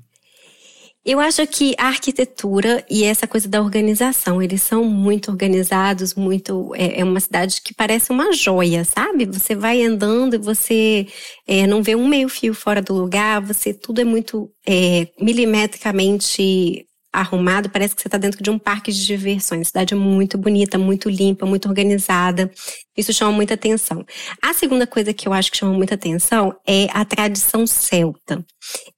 Eu 1.05 1.21
acho 1.21 1.47
que 1.47 1.75
a 1.79 1.87
arquitetura 1.87 2.85
e 2.91 3.03
essa 3.03 3.27
coisa 3.27 3.49
da 3.49 3.63
organização, 3.63 4.43
eles 4.43 4.61
são 4.61 4.85
muito 4.85 5.31
organizados, 5.31 6.15
muito. 6.15 6.75
É, 6.75 7.01
é 7.01 7.05
uma 7.05 7.19
cidade 7.19 7.63
que 7.63 7.73
parece 7.73 8.11
uma 8.11 8.31
joia, 8.31 8.85
sabe? 8.85 9.25
Você 9.25 9.55
vai 9.55 9.83
andando 9.83 10.35
e 10.35 10.39
você 10.39 11.07
é, 11.47 11.67
não 11.67 11.83
vê 11.83 11.97
um 11.97 12.07
meio 12.07 12.29
fio 12.29 12.53
fora 12.53 12.83
do 12.83 12.93
lugar, 12.93 13.41
você 13.41 13.73
tudo 13.73 14.03
é 14.03 14.05
muito 14.05 14.51
é, 14.69 15.09
milimetricamente 15.19 16.85
arrumado, 17.13 17.71
parece 17.71 17.95
que 17.95 18.03
você 18.03 18.09
está 18.09 18.19
dentro 18.19 18.43
de 18.43 18.51
um 18.51 18.59
parque 18.59 18.93
de 18.93 19.05
diversões. 19.05 19.63
A 19.63 19.65
cidade 19.65 19.95
é 19.95 19.97
muito 19.97 20.37
bonita, 20.37 20.79
muito 20.79 21.09
limpa, 21.09 21.47
muito 21.47 21.69
organizada. 21.69 22.51
Isso 22.97 23.13
chama 23.13 23.33
muita 23.33 23.55
atenção. 23.55 24.05
A 24.43 24.53
segunda 24.53 24.87
coisa 24.87 25.15
que 25.15 25.27
eu 25.27 25.33
acho 25.33 25.51
que 25.51 25.57
chama 25.57 25.73
muita 25.73 25.95
atenção 25.95 26.55
é 26.67 26.87
a 26.93 27.05
tradição 27.05 27.67
celta. 27.67 28.45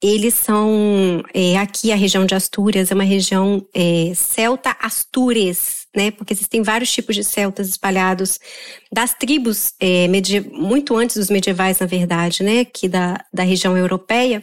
Eles 0.02 0.34
são, 0.34 1.22
é, 1.32 1.56
aqui 1.58 1.92
a 1.92 1.96
região 1.96 2.26
de 2.26 2.34
Astúrias 2.34 2.90
é 2.90 2.94
uma 2.94 3.04
região 3.04 3.64
é, 3.74 4.12
celta 4.14 4.76
astures, 4.80 5.86
né? 5.94 6.10
Porque 6.10 6.32
existem 6.32 6.62
vários 6.62 6.90
tipos 6.92 7.14
de 7.14 7.22
celtas 7.22 7.68
espalhados 7.68 8.38
das 8.92 9.14
tribos 9.14 9.72
é, 9.78 10.08
muito 10.50 10.96
antes 10.96 11.16
dos 11.16 11.30
medievais, 11.30 11.78
na 11.78 11.86
verdade, 11.86 12.42
né? 12.42 12.60
Aqui 12.60 12.88
da, 12.88 13.22
da 13.32 13.42
região 13.42 13.76
europeia. 13.76 14.42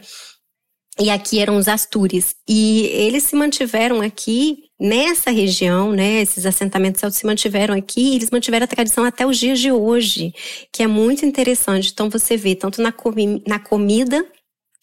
E 1.00 1.10
aqui 1.10 1.40
eram 1.40 1.58
os 1.58 1.68
Astures. 1.68 2.36
E 2.48 2.86
eles 2.88 3.24
se 3.24 3.36
mantiveram 3.36 4.02
aqui 4.02 4.58
nessa 4.80 5.32
região, 5.32 5.92
né? 5.92 6.22
Esses 6.22 6.46
assentamentos 6.46 7.02
se 7.16 7.26
mantiveram 7.26 7.76
aqui, 7.76 8.02
e 8.02 8.16
eles 8.16 8.32
mantiveram 8.32 8.64
a 8.64 8.68
tradição 8.68 9.04
até 9.04 9.26
os 9.26 9.38
dias 9.38 9.60
de 9.60 9.72
hoje, 9.72 10.34
que 10.72 10.84
é 10.84 10.88
muito 10.88 11.26
interessante. 11.26 11.92
Então 11.92 12.10
você 12.10 12.38
vê 12.38 12.56
tanto 12.56 12.82
na, 12.82 12.92
comi 12.92 13.44
na 13.46 13.60
comida 13.60 14.26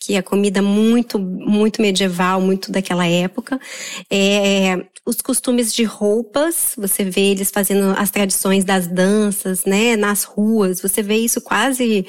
que 0.04 0.16
é 0.16 0.22
comida 0.22 0.60
muito, 0.60 1.18
muito 1.18 1.80
medieval, 1.80 2.38
muito 2.38 2.70
daquela 2.70 3.06
época. 3.06 3.58
É, 4.10 4.84
os 5.06 5.22
costumes 5.22 5.72
de 5.72 5.84
roupas, 5.84 6.74
você 6.76 7.04
vê 7.04 7.30
eles 7.30 7.50
fazendo 7.50 7.94
as 7.96 8.10
tradições 8.10 8.64
das 8.64 8.86
danças, 8.86 9.64
né, 9.64 9.96
nas 9.96 10.24
ruas, 10.24 10.82
você 10.82 11.02
vê 11.02 11.16
isso 11.16 11.40
quase 11.40 12.06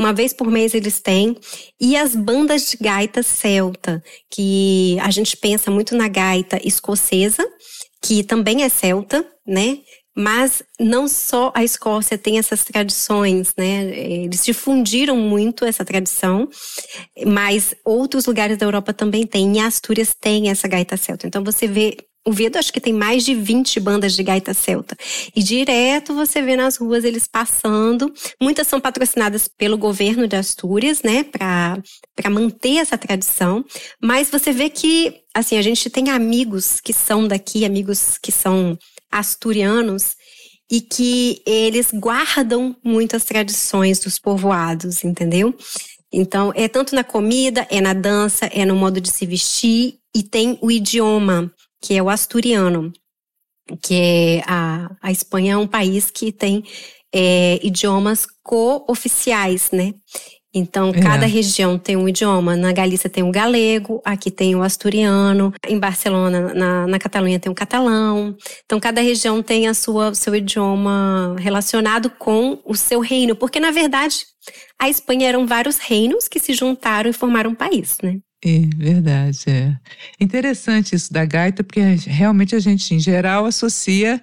uma 0.00 0.14
vez 0.14 0.32
por 0.32 0.50
mês 0.50 0.72
eles 0.74 0.98
têm. 0.98 1.36
E 1.78 1.94
as 1.94 2.16
bandas 2.16 2.70
de 2.70 2.78
gaita 2.78 3.22
celta, 3.22 4.02
que 4.30 4.98
a 5.00 5.10
gente 5.10 5.36
pensa 5.36 5.70
muito 5.70 5.94
na 5.94 6.08
gaita 6.08 6.58
escocesa, 6.66 7.46
que 8.02 8.24
também 8.24 8.62
é 8.62 8.70
celta, 8.70 9.24
né? 9.46 9.78
Mas 10.16 10.62
não 10.78 11.06
só 11.06 11.52
a 11.54 11.62
Escócia 11.62 12.16
tem 12.16 12.38
essas 12.38 12.64
tradições, 12.64 13.52
né? 13.56 13.84
Eles 14.24 14.44
difundiram 14.44 15.16
muito 15.16 15.66
essa 15.66 15.84
tradição, 15.84 16.48
mas 17.26 17.74
outros 17.84 18.24
lugares 18.24 18.56
da 18.56 18.66
Europa 18.66 18.94
também 18.94 19.26
têm. 19.26 19.56
E 19.56 19.60
Astúrias 19.60 20.14
tem 20.18 20.48
essa 20.48 20.66
gaita 20.66 20.96
celta. 20.96 21.26
Então 21.26 21.44
você 21.44 21.68
vê 21.68 21.96
o 22.26 22.32
Viedo 22.32 22.58
acho 22.58 22.72
que 22.72 22.80
tem 22.80 22.92
mais 22.92 23.24
de 23.24 23.34
20 23.34 23.80
bandas 23.80 24.14
de 24.14 24.22
gaita 24.22 24.52
celta. 24.52 24.96
E 25.34 25.42
direto 25.42 26.14
você 26.14 26.42
vê 26.42 26.54
nas 26.56 26.76
ruas 26.76 27.04
eles 27.04 27.26
passando. 27.26 28.12
Muitas 28.40 28.66
são 28.66 28.80
patrocinadas 28.80 29.48
pelo 29.48 29.78
governo 29.78 30.28
de 30.28 30.36
Astúrias, 30.36 31.02
né, 31.02 31.24
para 31.24 32.30
manter 32.30 32.76
essa 32.76 32.98
tradição. 32.98 33.64
Mas 34.02 34.30
você 34.30 34.52
vê 34.52 34.68
que, 34.68 35.14
assim, 35.34 35.56
a 35.56 35.62
gente 35.62 35.88
tem 35.88 36.10
amigos 36.10 36.80
que 36.80 36.92
são 36.92 37.26
daqui, 37.26 37.64
amigos 37.64 38.18
que 38.22 38.30
são 38.30 38.78
asturianos, 39.10 40.14
e 40.70 40.80
que 40.80 41.42
eles 41.44 41.90
guardam 41.92 42.76
muitas 42.84 43.24
tradições 43.24 43.98
dos 43.98 44.20
povoados, 44.20 45.02
entendeu? 45.02 45.52
Então, 46.12 46.52
é 46.54 46.68
tanto 46.68 46.94
na 46.94 47.02
comida, 47.02 47.66
é 47.70 47.80
na 47.80 47.92
dança, 47.92 48.46
é 48.46 48.64
no 48.64 48.76
modo 48.76 49.00
de 49.00 49.10
se 49.10 49.26
vestir 49.26 49.96
e 50.14 50.22
tem 50.22 50.56
o 50.60 50.70
idioma 50.70 51.52
que 51.80 51.94
é 51.94 52.02
o 52.02 52.08
asturiano, 52.08 52.92
que 53.82 53.94
é 53.94 54.42
a, 54.46 54.90
a 55.00 55.10
Espanha 55.10 55.54
é 55.54 55.56
um 55.56 55.66
país 55.66 56.10
que 56.10 56.32
tem 56.32 56.64
é, 57.12 57.58
idiomas 57.64 58.26
co-oficiais, 58.42 59.70
né? 59.70 59.94
Então, 60.52 60.90
é. 60.90 61.00
cada 61.00 61.26
região 61.26 61.78
tem 61.78 61.96
um 61.96 62.08
idioma. 62.08 62.56
Na 62.56 62.72
Galícia 62.72 63.08
tem 63.08 63.22
o 63.22 63.30
galego, 63.30 64.00
aqui 64.04 64.30
tem 64.30 64.54
o 64.56 64.62
asturiano, 64.62 65.52
em 65.68 65.78
Barcelona, 65.78 66.52
na, 66.52 66.86
na 66.86 66.98
Catalunha 66.98 67.38
tem 67.38 67.50
o 67.50 67.54
catalão. 67.54 68.36
Então, 68.64 68.80
cada 68.80 69.00
região 69.00 69.42
tem 69.42 69.68
a 69.68 69.74
sua 69.74 70.14
seu 70.14 70.34
idioma 70.34 71.36
relacionado 71.38 72.10
com 72.10 72.58
o 72.64 72.74
seu 72.74 73.00
reino, 73.00 73.36
porque 73.36 73.60
na 73.60 73.70
verdade 73.70 74.24
a 74.78 74.88
Espanha 74.88 75.28
eram 75.28 75.46
vários 75.46 75.78
reinos 75.78 76.26
que 76.26 76.40
se 76.40 76.52
juntaram 76.52 77.10
e 77.10 77.12
formaram 77.12 77.50
um 77.50 77.54
país, 77.54 77.98
né? 78.02 78.18
É 78.42 78.60
verdade, 78.74 79.38
é. 79.48 79.76
Interessante 80.18 80.94
isso 80.94 81.12
da 81.12 81.26
gaita, 81.26 81.62
porque 81.62 81.80
realmente 82.06 82.56
a 82.56 82.58
gente, 82.58 82.94
em 82.94 82.98
geral, 82.98 83.44
associa 83.44 84.20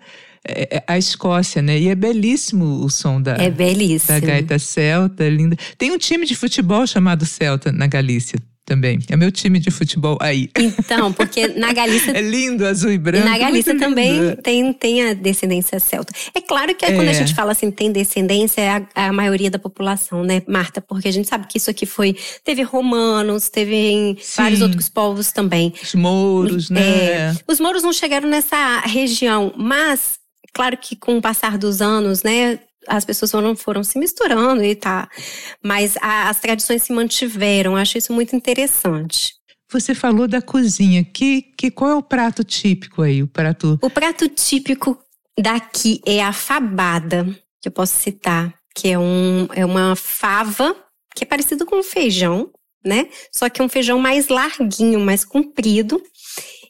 a 0.88 0.98
Escócia, 0.98 1.62
né? 1.62 1.80
E 1.80 1.90
é 1.90 1.96
belíssimo 1.96 2.84
o 2.84 2.90
som 2.90 3.22
da, 3.22 3.36
é 3.36 3.50
belíssimo. 3.50 4.20
da 4.20 4.26
gaita 4.26 4.60
celta, 4.60 5.24
é 5.24 5.30
linda. 5.30 5.56
Tem 5.78 5.92
um 5.92 5.98
time 5.98 6.26
de 6.26 6.36
futebol 6.36 6.86
chamado 6.86 7.26
Celta 7.26 7.72
na 7.72 7.88
Galícia 7.88 8.40
também. 8.68 9.00
É 9.10 9.16
meu 9.16 9.32
time 9.32 9.60
de 9.60 9.72
futebol 9.72 10.18
aí. 10.20 10.50
Então, 10.58 11.14
porque 11.14 11.48
na 11.48 11.72
Galícia. 11.72 12.12
é 12.16 12.22
lindo, 12.22 12.66
azul 12.66 12.92
e 12.92 12.98
branco. 12.98 13.26
E 13.26 13.30
na 13.30 13.38
Galícia 13.38 13.80
também 13.80 14.36
tem, 14.44 14.74
tem 14.74 15.10
a 15.10 15.14
descendência 15.14 15.80
celta. 15.80 16.14
É 16.36 16.42
claro 16.42 16.76
que 16.76 16.86
é. 16.86 16.92
quando 16.92 17.08
a 17.08 17.12
é. 17.12 17.14
gente 17.14 17.34
fala 17.34 17.54
assim, 17.54 17.72
tem 17.72 17.92
descendência, 17.92 18.62
é 18.62 18.70
a, 18.70 19.08
a, 19.08 19.14
maioria 19.14 19.50
da 19.50 19.58
população, 19.58 20.22
né, 20.22 20.42
Marta? 20.46 20.82
Porque 20.82 21.08
a 21.08 21.12
gente 21.12 21.30
sabe 21.30 21.48
que 21.48 21.58
isso 21.58 21.70
aqui 21.70 21.86
foi. 21.86 22.18
Teve 22.44 22.62
romanos, 22.62 23.48
teve 23.48 24.18
vários 24.36 24.62
outros 24.62 24.90
povos 24.90 25.32
também. 25.32 25.74
Os 25.82 25.96
mouros, 25.96 26.70
né? 26.70 26.82
É, 26.82 27.36
os 27.48 27.62
mouros 27.62 27.84
não 27.84 27.94
chegaram 27.94 28.30
nessa 28.30 28.82
região, 28.82 29.54
mas. 29.56 30.18
Claro 30.54 30.78
que 30.78 30.96
com 30.96 31.18
o 31.18 31.22
passar 31.22 31.58
dos 31.58 31.82
anos, 31.82 32.24
né, 32.24 32.60
as 32.88 33.06
pessoas 33.06 33.32
foram, 33.32 33.56
foram 33.56 33.84
se 33.84 34.00
misturando 34.00 34.64
e 34.64 34.76
tá. 34.76 35.10
Mas 35.64 35.98
a, 35.98 36.30
as 36.30 36.40
tradições 36.40 36.84
se 36.84 36.94
mantiveram. 36.94 37.76
Acho 37.76 37.98
isso 37.98 38.14
muito 38.14 38.36
interessante. 38.36 39.36
Você 39.72 39.94
falou 39.94 40.28
da 40.28 40.42
cozinha. 40.42 41.04
Que, 41.04 41.42
que 41.58 41.70
qual 41.70 41.92
é 41.92 41.96
o 41.96 42.04
prato 42.04 42.44
típico 42.44 43.02
aí? 43.02 43.22
O 43.22 43.28
prato. 43.28 43.78
O 43.82 43.90
prato 43.90 44.30
típico 44.30 44.98
daqui 45.38 46.02
é 46.06 46.24
a 46.24 46.32
fabada, 46.32 47.26
que 47.62 47.68
eu 47.68 47.72
posso 47.72 47.98
citar, 47.98 48.54
que 48.74 48.88
é, 48.88 48.98
um, 48.98 49.48
é 49.54 49.66
uma 49.66 49.96
fava 49.96 50.76
que 51.14 51.24
é 51.24 51.28
parecido 51.28 51.66
com 51.66 51.82
feijão, 51.82 52.52
né? 52.86 53.10
Só 53.34 53.50
que 53.50 53.60
é 53.60 53.66
um 53.66 53.70
feijão 53.70 54.00
mais 54.00 54.28
larguinho, 54.28 55.00
mais 55.00 55.26
comprido. 55.26 56.02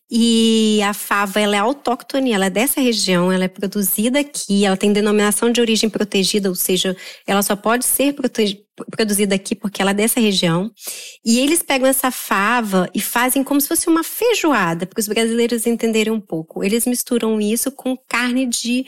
E 0.10 0.82
a 0.84 0.93
fava 0.93 1.41
ela 1.41 1.58
é 1.58 1.60
autóctone, 1.60 2.32
ela 2.32 2.46
é 2.46 2.50
dessa 2.50 2.80
região, 2.80 3.30
ela 3.30 3.43
é 3.43 3.50
produzida 3.50 4.20
aqui, 4.20 4.63
ela 4.63 4.78
tem 4.78 4.93
denominação 4.93 5.52
de 5.52 5.60
origem 5.60 5.89
protegida, 5.89 6.48
ou 6.48 6.56
seja, 6.56 6.96
ela 7.26 7.41
só 7.41 7.58
pode 7.58 7.86
ser 7.86 8.15
produzida 8.89 9.36
aqui 9.36 9.54
porque 9.54 9.82
ela 9.82 9.91
é 9.91 9.93
dessa 9.93 10.22
região. 10.22 10.72
E 11.26 11.39
eles 11.39 11.62
pegam 11.62 11.88
essa 11.88 12.10
fava 12.10 12.89
e 12.93 13.02
fazem 13.02 13.43
como 13.43 13.60
se 13.60 13.67
fosse 13.67 13.89
uma 13.89 14.04
feijoada, 14.04 14.86
para 14.86 15.00
os 15.00 15.10
brasileiros 15.10 15.67
entenderem 15.67 16.13
um 16.13 16.22
pouco. 16.22 16.63
Eles 16.63 16.86
misturam 16.86 17.41
isso 17.41 17.70
com 17.70 17.98
carne 18.08 18.46
de 18.46 18.86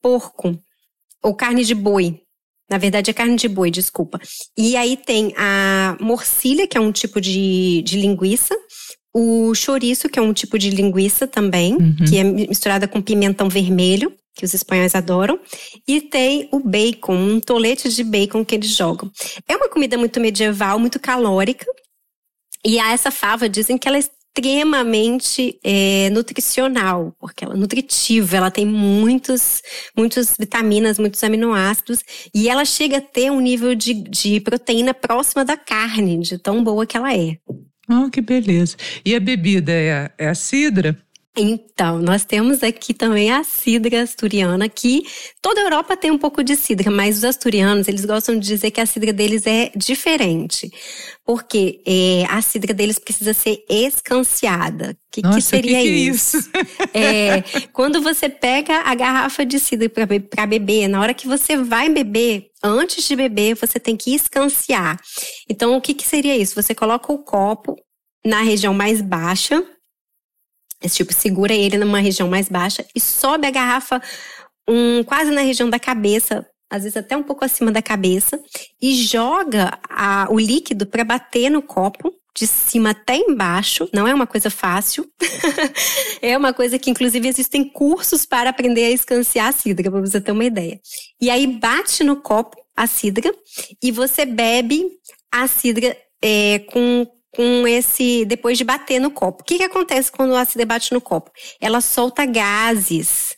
porco 0.00 0.58
ou 1.22 1.34
carne 1.34 1.64
de 1.64 1.74
boi. 1.74 2.18
Na 2.70 2.78
verdade, 2.78 3.10
é 3.10 3.14
carne 3.14 3.36
de 3.36 3.48
boi, 3.48 3.70
desculpa. 3.70 4.18
E 4.56 4.76
aí 4.76 4.96
tem 4.96 5.34
a 5.36 5.98
morcilha, 6.00 6.66
que 6.66 6.78
é 6.78 6.80
um 6.80 6.90
tipo 6.90 7.20
de, 7.20 7.82
de 7.82 8.00
linguiça, 8.00 8.56
o 9.14 9.54
chouriço, 9.54 10.08
que 10.08 10.18
é 10.18 10.22
um 10.22 10.32
tipo 10.32 10.58
de 10.58 10.70
linguiça 10.70 11.26
também, 11.26 11.74
uhum. 11.74 11.96
que 12.08 12.18
é 12.18 12.24
misturada 12.24 12.88
com 12.88 13.02
pimentão 13.02 13.48
vermelho, 13.48 14.12
que 14.34 14.44
os 14.44 14.54
espanhóis 14.54 14.94
adoram. 14.94 15.38
E 15.86 16.00
tem 16.00 16.48
o 16.50 16.60
bacon, 16.60 17.14
um 17.14 17.40
tolete 17.40 17.88
de 17.90 18.02
bacon 18.02 18.44
que 18.44 18.54
eles 18.54 18.70
jogam. 18.70 19.10
É 19.46 19.56
uma 19.56 19.68
comida 19.68 19.98
muito 19.98 20.18
medieval, 20.20 20.78
muito 20.78 20.98
calórica. 20.98 21.66
E 22.64 22.78
a 22.78 22.92
essa 22.92 23.10
fava 23.10 23.48
dizem 23.48 23.76
que 23.76 23.86
ela 23.86 23.98
é 23.98 24.00
extremamente 24.00 25.58
é, 25.62 26.08
nutricional, 26.10 27.14
porque 27.18 27.44
ela 27.44 27.54
é 27.54 27.56
nutritiva, 27.56 28.36
ela 28.36 28.50
tem 28.50 28.64
muitos, 28.64 29.60
muitas 29.96 30.36
vitaminas, 30.38 30.98
muitos 30.98 31.22
aminoácidos, 31.22 32.00
e 32.34 32.48
ela 32.48 32.64
chega 32.64 32.96
a 32.96 33.00
ter 33.00 33.30
um 33.30 33.40
nível 33.40 33.74
de, 33.74 33.92
de 33.92 34.40
proteína 34.40 34.94
próxima 34.94 35.44
da 35.44 35.56
carne, 35.56 36.18
de 36.18 36.38
tão 36.38 36.64
boa 36.64 36.86
que 36.86 36.96
ela 36.96 37.14
é. 37.14 37.36
Oh, 37.88 38.08
que 38.10 38.20
beleza. 38.20 38.76
E 39.04 39.14
a 39.14 39.20
bebida 39.20 39.72
é 39.72 39.92
a, 39.92 40.10
é 40.18 40.28
a 40.28 40.34
cidra? 40.34 40.96
Então, 41.34 41.98
nós 41.98 42.26
temos 42.26 42.62
aqui 42.62 42.92
também 42.92 43.30
a 43.30 43.42
cidra 43.42 44.02
asturiana, 44.02 44.68
que 44.68 45.02
toda 45.40 45.60
a 45.60 45.64
Europa 45.64 45.96
tem 45.96 46.10
um 46.10 46.18
pouco 46.18 46.44
de 46.44 46.54
cidra, 46.54 46.90
mas 46.90 47.18
os 47.18 47.24
asturianos, 47.24 47.88
eles 47.88 48.04
gostam 48.04 48.38
de 48.38 48.46
dizer 48.46 48.70
que 48.70 48.80
a 48.80 48.84
cidra 48.84 49.14
deles 49.14 49.46
é 49.46 49.72
diferente. 49.74 50.70
Porque 51.24 51.80
é, 51.86 52.26
a 52.28 52.42
cidra 52.42 52.74
deles 52.74 52.98
precisa 52.98 53.32
ser 53.32 53.64
escanciada. 53.66 54.90
O 54.90 54.96
que, 55.10 55.22
Nossa, 55.22 55.36
que 55.36 55.42
seria 55.42 55.78
que 55.78 55.82
que 55.82 55.88
é 55.88 56.10
isso? 56.10 56.36
isso? 56.38 56.50
É, 56.92 57.42
quando 57.72 58.02
você 58.02 58.28
pega 58.28 58.82
a 58.82 58.94
garrafa 58.94 59.46
de 59.46 59.58
cidra 59.58 59.88
para 59.88 60.46
beber, 60.46 60.88
na 60.88 61.00
hora 61.00 61.14
que 61.14 61.26
você 61.26 61.56
vai 61.56 61.88
beber, 61.88 62.50
antes 62.62 63.08
de 63.08 63.16
beber, 63.16 63.56
você 63.56 63.80
tem 63.80 63.96
que 63.96 64.14
escanciar. 64.14 65.00
Então, 65.48 65.74
o 65.76 65.80
que, 65.80 65.94
que 65.94 66.06
seria 66.06 66.36
isso? 66.36 66.54
Você 66.54 66.74
coloca 66.74 67.10
o 67.10 67.18
copo 67.18 67.74
na 68.24 68.42
região 68.42 68.74
mais 68.74 69.00
baixa, 69.00 69.64
esse 70.82 70.96
tipo, 70.96 71.12
segura 71.12 71.52
ele 71.52 71.78
numa 71.78 72.00
região 72.00 72.28
mais 72.28 72.48
baixa 72.48 72.84
e 72.94 73.00
sobe 73.00 73.46
a 73.46 73.50
garrafa 73.50 74.02
um, 74.68 75.02
quase 75.04 75.30
na 75.30 75.40
região 75.40 75.68
da 75.68 75.78
cabeça, 75.78 76.46
às 76.70 76.82
vezes 76.82 76.96
até 76.96 77.16
um 77.16 77.22
pouco 77.22 77.44
acima 77.44 77.70
da 77.70 77.82
cabeça, 77.82 78.40
e 78.80 78.94
joga 78.94 79.78
a, 79.88 80.26
o 80.30 80.38
líquido 80.38 80.86
para 80.86 81.04
bater 81.04 81.50
no 81.50 81.62
copo 81.62 82.12
de 82.34 82.46
cima 82.46 82.90
até 82.90 83.16
embaixo. 83.16 83.88
Não 83.92 84.08
é 84.08 84.14
uma 84.14 84.26
coisa 84.26 84.48
fácil. 84.48 85.06
é 86.22 86.36
uma 86.36 86.52
coisa 86.52 86.78
que, 86.78 86.90
inclusive, 86.90 87.28
existem 87.28 87.68
cursos 87.68 88.24
para 88.24 88.50
aprender 88.50 88.86
a 88.86 88.90
escanciar 88.90 89.48
a 89.48 89.52
cidra, 89.52 89.90
para 89.90 90.00
você 90.00 90.20
ter 90.20 90.32
uma 90.32 90.44
ideia. 90.44 90.80
E 91.20 91.28
aí 91.28 91.46
bate 91.46 92.02
no 92.02 92.16
copo 92.16 92.56
a 92.74 92.86
cidra 92.86 93.34
e 93.82 93.90
você 93.90 94.24
bebe 94.24 94.82
a 95.30 95.46
cidra 95.46 95.94
é, 96.22 96.60
com 96.60 97.06
com 97.34 97.66
esse 97.66 98.24
depois 98.26 98.58
de 98.58 98.64
bater 98.64 99.00
no 99.00 99.10
copo. 99.10 99.42
O 99.42 99.44
que, 99.44 99.58
que 99.58 99.64
acontece 99.64 100.12
quando 100.12 100.32
o 100.32 100.36
ácido 100.36 100.66
bate 100.66 100.92
no 100.92 101.00
copo? 101.00 101.30
Ela 101.60 101.80
solta 101.80 102.24
gases 102.26 103.36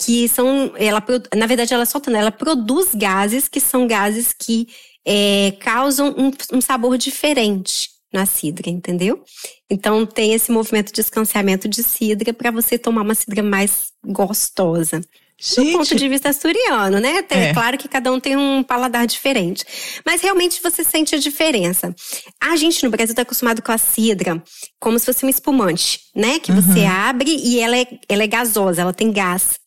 que 0.00 0.28
são, 0.28 0.72
ela 0.76 1.02
na 1.34 1.46
verdade 1.46 1.72
ela 1.72 1.86
solta, 1.86 2.10
ela 2.10 2.32
produz 2.32 2.94
gases 2.94 3.48
que 3.48 3.60
são 3.60 3.86
gases 3.86 4.32
que 4.32 4.68
é, 5.04 5.52
causam 5.60 6.14
um, 6.16 6.56
um 6.56 6.60
sabor 6.60 6.96
diferente 6.96 7.90
na 8.12 8.26
cidra, 8.26 8.70
entendeu? 8.70 9.24
Então 9.68 10.06
tem 10.06 10.32
esse 10.32 10.52
movimento 10.52 10.92
de 10.92 11.00
escanciamento 11.00 11.68
de 11.68 11.82
cidra 11.82 12.32
para 12.32 12.50
você 12.52 12.78
tomar 12.78 13.02
uma 13.02 13.14
cidra 13.14 13.42
mais 13.42 13.92
gostosa. 14.06 15.00
Gente, 15.40 15.72
do 15.72 15.78
ponto 15.78 15.94
de 15.94 16.08
vista 16.08 16.28
asturiano, 16.28 17.00
né? 17.00 17.22
Tem, 17.22 17.38
É. 17.48 17.52
Claro 17.52 17.76
que 17.76 17.88
cada 17.88 18.10
um 18.12 18.20
tem 18.20 18.36
um 18.36 18.62
paladar 18.62 19.06
diferente. 19.06 19.64
Mas 20.06 20.20
realmente 20.22 20.62
você 20.62 20.84
sente 20.84 21.14
a 21.14 21.18
diferença. 21.18 21.94
A 22.40 22.56
gente 22.56 22.82
no 22.84 22.90
Brasil 22.90 23.12
está 23.12 23.22
acostumado 23.22 23.60
com 23.60 23.72
a 23.72 23.78
cidra 23.78 24.42
como 24.80 24.98
se 24.98 25.04
fosse 25.06 25.26
um 25.26 25.28
espumante, 25.28 26.00
né? 26.14 26.38
Que 26.38 26.52
você 26.52 26.80
Uhum. 26.80 26.88
abre 26.88 27.30
e 27.34 27.58
ela 27.60 27.76
é, 27.76 27.86
ela 28.08 28.22
é 28.22 28.26
gasosa, 28.26 28.82
ela 28.82 28.92
tem 28.92 29.10
gás. 29.12 29.58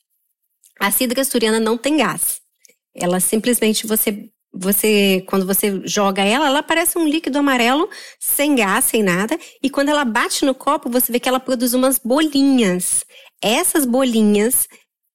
A 0.79 0.89
cidra 0.91 1.21
asturiana 1.21 1.59
não 1.59 1.77
tem 1.77 1.97
gás. 1.97 2.39
Ela 2.95 3.19
simplesmente 3.19 3.85
você. 3.85 4.29
Você, 4.59 5.23
quando 5.27 5.45
você 5.45 5.81
joga 5.85 6.23
ela, 6.23 6.47
ela 6.47 6.63
parece 6.63 6.97
um 6.97 7.07
líquido 7.07 7.37
amarelo, 7.37 7.87
sem 8.19 8.55
gás, 8.55 8.85
sem 8.85 9.03
nada. 9.03 9.37
E 9.61 9.69
quando 9.69 9.89
ela 9.89 10.03
bate 10.05 10.45
no 10.45 10.55
copo, 10.55 10.89
você 10.89 11.11
vê 11.11 11.19
que 11.19 11.29
ela 11.29 11.39
produz 11.39 11.73
umas 11.75 11.99
bolinhas. 11.99 13.03
Essas 13.43 13.85
bolinhas 13.85 14.65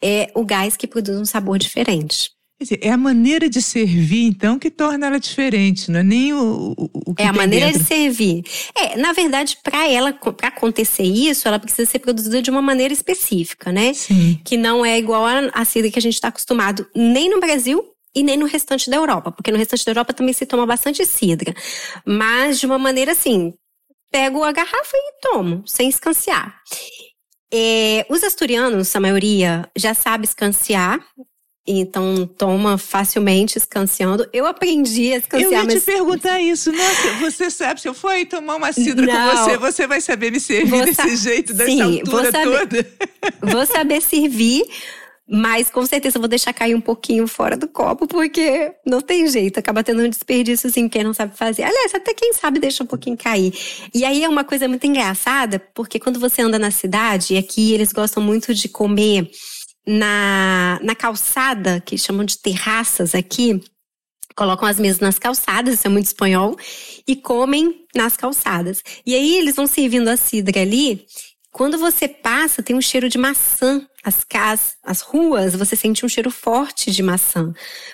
é 0.02 0.30
o 0.34 0.44
gás 0.44 0.76
que 0.76 0.86
produz 0.86 1.18
um 1.18 1.24
sabor 1.24 1.58
diferente. 1.58 2.30
quer 2.58 2.64
dizer, 2.64 2.80
é 2.82 2.90
a 2.90 2.96
maneira 2.96 3.48
de 3.48 3.60
servir, 3.60 4.24
então, 4.26 4.58
que 4.58 4.70
torna 4.70 5.06
ela 5.06 5.18
diferente, 5.18 5.90
não 5.90 6.00
é 6.00 6.02
nem 6.02 6.32
o, 6.32 6.74
o, 6.78 6.90
o 7.06 7.14
que 7.14 7.22
É 7.22 7.26
a 7.26 7.32
maneira 7.32 7.66
dentro. 7.66 7.80
de 7.80 7.86
servir. 7.86 8.42
É, 8.76 8.96
na 8.96 9.12
verdade, 9.12 9.58
para 9.62 9.88
ela, 9.88 10.12
para 10.12 10.48
acontecer 10.48 11.02
isso, 11.02 11.48
ela 11.48 11.58
precisa 11.58 11.90
ser 11.90 11.98
produzida 11.98 12.40
de 12.40 12.50
uma 12.50 12.62
maneira 12.62 12.92
específica, 12.94 13.72
né? 13.72 13.92
Sim. 13.94 14.38
Que 14.44 14.56
não 14.56 14.84
é 14.84 14.98
igual 14.98 15.24
a, 15.24 15.50
a 15.52 15.64
cidra 15.64 15.90
que 15.90 15.98
a 15.98 16.02
gente 16.02 16.14
está 16.14 16.28
acostumado 16.28 16.86
nem 16.94 17.28
no 17.28 17.40
Brasil 17.40 17.84
e 18.14 18.22
nem 18.22 18.36
no 18.36 18.46
restante 18.46 18.90
da 18.90 18.96
Europa, 18.96 19.32
porque 19.32 19.50
no 19.50 19.58
restante 19.58 19.84
da 19.84 19.90
Europa 19.90 20.12
também 20.12 20.34
se 20.34 20.44
toma 20.46 20.66
bastante 20.66 21.04
cidra, 21.06 21.54
mas 22.06 22.60
de 22.60 22.66
uma 22.66 22.78
maneira 22.78 23.12
assim, 23.12 23.54
pego 24.10 24.44
a 24.44 24.52
garrafa 24.52 24.94
e 24.94 25.12
tomo, 25.22 25.62
sem 25.66 25.88
escanciar. 25.88 26.60
É, 27.52 28.06
os 28.08 28.22
asturianos, 28.22 28.94
a 28.96 29.00
maioria, 29.00 29.68
já 29.76 29.92
sabe 29.94 30.24
escanciar. 30.24 31.00
Então 31.64 32.26
toma 32.26 32.76
facilmente 32.76 33.56
escanciando. 33.56 34.28
Eu 34.32 34.46
aprendi 34.46 35.12
a 35.12 35.14
Eu 35.16 35.18
escanciar, 35.20 35.52
ia 35.52 35.60
te 35.68 35.74
mas 35.74 35.84
perguntar 35.84 36.40
isso. 36.40 36.72
Nossa, 36.72 37.12
você 37.20 37.50
sabe, 37.50 37.80
se 37.80 37.86
eu 37.88 37.94
for 37.94 38.10
tomar 38.28 38.56
uma 38.56 38.72
cidra 38.72 39.06
com 39.06 39.12
Não. 39.12 39.36
você, 39.44 39.56
você 39.56 39.86
vai 39.86 40.00
saber 40.00 40.32
me 40.32 40.40
servir 40.40 40.70
Vou 40.70 40.84
desse 40.84 40.94
sa- 40.96 41.14
jeito, 41.14 41.54
dessa 41.54 41.70
Sim, 41.70 41.98
altura 42.00 42.22
vou 42.22 42.32
saber. 42.32 42.58
toda. 42.58 43.52
Vou 43.52 43.66
saber 43.66 44.00
servir, 44.02 44.64
mas 45.34 45.70
com 45.70 45.86
certeza 45.86 46.18
eu 46.18 46.20
vou 46.20 46.28
deixar 46.28 46.52
cair 46.52 46.74
um 46.74 46.80
pouquinho 46.80 47.26
fora 47.26 47.56
do 47.56 47.66
copo, 47.66 48.06
porque 48.06 48.70
não 48.84 49.00
tem 49.00 49.26
jeito, 49.26 49.58
acaba 49.58 49.82
tendo 49.82 50.02
um 50.02 50.08
desperdício 50.10 50.68
assim, 50.68 50.90
quem 50.90 51.02
não 51.02 51.14
sabe 51.14 51.34
fazer. 51.34 51.62
Aliás, 51.62 51.94
até 51.94 52.12
quem 52.12 52.34
sabe 52.34 52.58
deixa 52.58 52.84
um 52.84 52.86
pouquinho 52.86 53.16
cair. 53.16 53.50
E 53.94 54.04
aí 54.04 54.22
é 54.22 54.28
uma 54.28 54.44
coisa 54.44 54.68
muito 54.68 54.86
engraçada, 54.86 55.58
porque 55.72 55.98
quando 55.98 56.20
você 56.20 56.42
anda 56.42 56.58
na 56.58 56.70
cidade, 56.70 57.32
e 57.32 57.38
aqui 57.38 57.72
eles 57.72 57.94
gostam 57.94 58.22
muito 58.22 58.52
de 58.52 58.68
comer 58.68 59.30
na, 59.86 60.78
na 60.82 60.94
calçada, 60.94 61.80
que 61.80 61.96
chamam 61.96 62.26
de 62.26 62.36
terraças 62.36 63.14
aqui, 63.14 63.58
colocam 64.36 64.68
as 64.68 64.78
mesas 64.78 65.00
nas 65.00 65.18
calçadas, 65.18 65.76
isso 65.76 65.86
é 65.86 65.90
muito 65.90 66.06
espanhol, 66.06 66.58
e 67.08 67.16
comem 67.16 67.86
nas 67.94 68.18
calçadas. 68.18 68.82
E 69.06 69.14
aí 69.14 69.38
eles 69.38 69.56
vão 69.56 69.66
servindo 69.66 70.08
a 70.08 70.16
cidra 70.18 70.60
ali. 70.60 71.06
Quando 71.52 71.76
você 71.76 72.08
passa, 72.08 72.62
tem 72.62 72.74
um 72.74 72.80
cheiro 72.80 73.08
de 73.10 73.18
maçã. 73.18 73.86
As 74.02 74.24
casas, 74.24 74.74
as 74.82 75.00
ruas, 75.02 75.54
você 75.54 75.76
sente 75.76 76.04
um 76.04 76.08
cheiro 76.08 76.30
forte 76.30 76.90
de 76.90 77.02
maçã. 77.02 77.52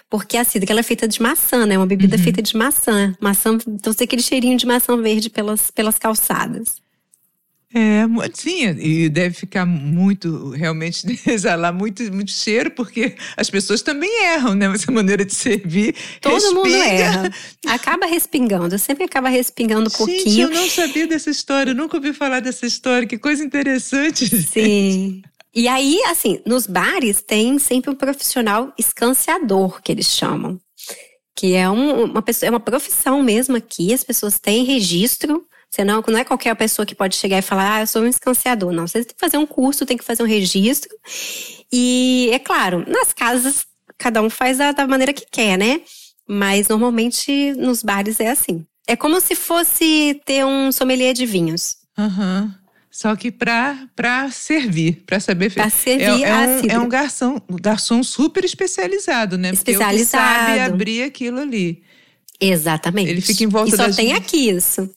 Porque 0.08 0.36
a 0.36 0.44
cidra 0.44 0.70
ela 0.72 0.80
é 0.80 0.82
feita 0.84 1.06
de 1.08 1.20
maçã, 1.20 1.66
né? 1.66 1.76
Uma 1.76 1.86
bebida 1.86 2.16
Uhum. 2.16 2.22
feita 2.22 2.40
de 2.40 2.56
maçã. 2.56 3.14
Maçã, 3.20 3.58
então 3.66 3.92
tem 3.92 4.04
aquele 4.04 4.22
cheirinho 4.22 4.56
de 4.56 4.64
maçã 4.64 4.96
verde 4.96 5.28
pelas, 5.28 5.70
pelas 5.72 5.98
calçadas. 5.98 6.76
É, 7.74 8.04
sim, 8.32 8.64
e 8.78 9.10
deve 9.10 9.34
ficar 9.34 9.66
muito, 9.66 10.50
realmente, 10.50 11.04
exalar 11.30 11.72
muito, 11.72 12.02
muito 12.12 12.30
cheiro, 12.30 12.70
porque 12.70 13.14
as 13.36 13.50
pessoas 13.50 13.82
também 13.82 14.10
erram, 14.24 14.54
né? 14.54 14.66
Essa 14.74 14.90
maneira 14.90 15.22
de 15.24 15.34
servir. 15.34 15.94
Todo 16.22 16.54
mundo 16.54 16.64
respinga. 16.68 16.86
erra. 16.88 17.30
Acaba 17.68 18.06
respingando, 18.06 18.78
sempre 18.78 19.04
acaba 19.04 19.28
respingando 19.28 19.88
um 19.88 19.90
Gente, 19.90 19.98
pouquinho. 19.98 20.48
eu 20.48 20.50
não 20.50 20.66
sabia 20.70 21.06
dessa 21.06 21.28
história, 21.28 21.72
eu 21.72 21.74
nunca 21.74 21.96
ouvi 21.98 22.14
falar 22.14 22.40
dessa 22.40 22.64
história, 22.64 23.06
que 23.06 23.18
coisa 23.18 23.44
interessante. 23.44 24.26
Sim. 24.42 25.22
E 25.54 25.66
aí, 25.68 26.00
assim, 26.06 26.40
nos 26.46 26.66
bares 26.66 27.20
tem 27.20 27.58
sempre 27.58 27.90
um 27.90 27.94
profissional 27.94 28.72
escanciador, 28.78 29.82
que 29.82 29.92
eles 29.92 30.06
chamam. 30.06 30.58
Que 31.36 31.54
é 31.54 31.68
um- 31.68 32.04
uma 32.04 32.22
pessoa, 32.22 32.48
é 32.48 32.50
uma 32.50 32.60
profissão 32.60 33.22
mesmo 33.22 33.56
aqui, 33.56 33.92
as 33.92 34.02
pessoas 34.04 34.38
têm 34.38 34.64
registro. 34.64 35.44
Você 35.70 35.84
não, 35.84 36.02
não 36.08 36.18
é 36.18 36.24
qualquer 36.24 36.54
pessoa 36.56 36.86
que 36.86 36.94
pode 36.94 37.14
chegar 37.16 37.38
e 37.38 37.42
falar, 37.42 37.74
ah, 37.76 37.80
eu 37.82 37.86
sou 37.86 38.02
um 38.02 38.06
escanciador. 38.06 38.72
Não, 38.72 38.86
você 38.86 39.04
tem 39.04 39.14
que 39.14 39.20
fazer 39.20 39.36
um 39.36 39.46
curso, 39.46 39.84
tem 39.84 39.96
que 39.98 40.04
fazer 40.04 40.22
um 40.22 40.26
registro. 40.26 40.88
E, 41.72 42.30
é 42.32 42.38
claro, 42.38 42.84
nas 42.88 43.12
casas, 43.12 43.66
cada 43.98 44.22
um 44.22 44.30
faz 44.30 44.58
da, 44.58 44.72
da 44.72 44.86
maneira 44.86 45.12
que 45.12 45.26
quer, 45.30 45.58
né? 45.58 45.80
Mas 46.26 46.68
normalmente 46.68 47.52
nos 47.54 47.82
bares 47.82 48.18
é 48.20 48.30
assim. 48.30 48.64
É 48.86 48.96
como 48.96 49.20
se 49.20 49.34
fosse 49.34 50.18
ter 50.24 50.44
um 50.46 50.72
sommelier 50.72 51.12
de 51.12 51.26
vinhos. 51.26 51.76
Aham. 51.98 52.54
Só 52.90 53.14
que 53.14 53.30
para 53.30 53.86
para 53.94 54.30
servir, 54.30 55.02
para 55.06 55.20
saber 55.20 55.52
Pra 55.52 55.64
fazer. 55.64 55.98
servir 56.00 56.24
é, 56.24 56.28
é 56.28 56.34
um, 56.48 56.60
cidra. 56.60 56.72
é 56.74 56.78
um 56.80 56.88
garçom, 56.88 57.40
um 57.48 57.56
garçom 57.56 58.02
super 58.02 58.44
especializado, 58.44 59.36
né? 59.36 59.52
Porque 59.52 59.70
é 59.70 59.74
Especializado. 59.74 60.46
sabe 60.46 60.60
abrir 60.60 61.02
aquilo 61.02 61.38
ali. 61.38 61.82
Exatamente. 62.40 63.10
Ele 63.10 63.20
fica 63.20 63.44
em 63.44 63.48
volta 63.48 63.74
E 63.74 63.76
só 63.76 63.86
das- 63.86 63.96
tem 63.96 64.14
aqui 64.14 64.48
isso. 64.48 64.90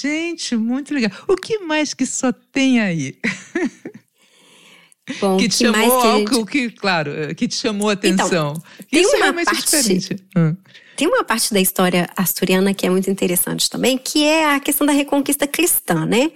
Gente, 0.00 0.54
muito 0.56 0.92
legal. 0.92 1.10
O 1.26 1.34
que 1.36 1.58
mais 1.60 1.94
que 1.94 2.04
só 2.04 2.30
tem 2.32 2.80
aí? 2.80 3.18
Bom, 5.20 5.38
que 5.38 5.48
te 5.48 5.56
que 5.58 5.64
chamou 5.64 6.00
que 6.02 6.06
algo 6.06 6.34
gente... 6.34 6.50
que, 6.50 6.70
claro, 6.70 7.10
eh, 7.12 7.34
que 7.34 7.48
te 7.48 7.54
chamou 7.54 7.88
a 7.88 7.94
atenção. 7.94 8.52
tem 8.90 9.00
Isso 9.00 9.12
é 9.14 9.16
uma 9.16 9.22
realmente 9.24 9.46
parte- 9.46 9.64
diferente. 9.64 10.16
Hum. 10.36 10.54
Tem 10.96 11.06
uma 11.08 11.24
parte 11.24 11.54
da 11.54 11.60
história 11.60 12.10
asturiana 12.16 12.74
que 12.74 12.86
é 12.86 12.90
muito 12.90 13.08
interessante 13.08 13.70
também, 13.70 13.96
que 13.96 14.24
é 14.24 14.54
a 14.54 14.60
questão 14.60 14.86
da 14.86 14.92
reconquista 14.92 15.46
cristã, 15.46 16.04
né? 16.04 16.30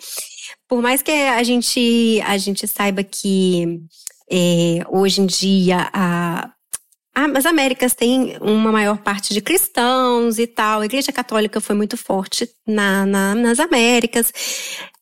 Por 0.69 0.81
mais 0.81 1.03
que 1.03 1.11
a 1.11 1.43
gente, 1.43 2.23
a 2.25 2.39
gente 2.39 2.67
saiba 2.67 3.03
que 3.05 3.81
é, 4.31 4.79
hoje 4.89 5.21
em 5.21 5.27
dia 5.27 5.91
a- 5.93 6.51
as 7.15 7.47
Américas 7.47 7.95
têm 7.95 8.37
uma 8.41 8.73
maior 8.73 8.99
parte 8.99 9.35
de 9.35 9.41
cristãos 9.41 10.39
e 10.39 10.47
tal. 10.47 10.81
A 10.81 10.85
Igreja 10.87 11.13
Católica 11.13 11.61
foi 11.61 11.75
muito 11.77 11.97
forte 11.97 12.49
na- 12.67 13.05
na- 13.07 13.35
nas 13.35 13.61
Américas. 13.61 14.33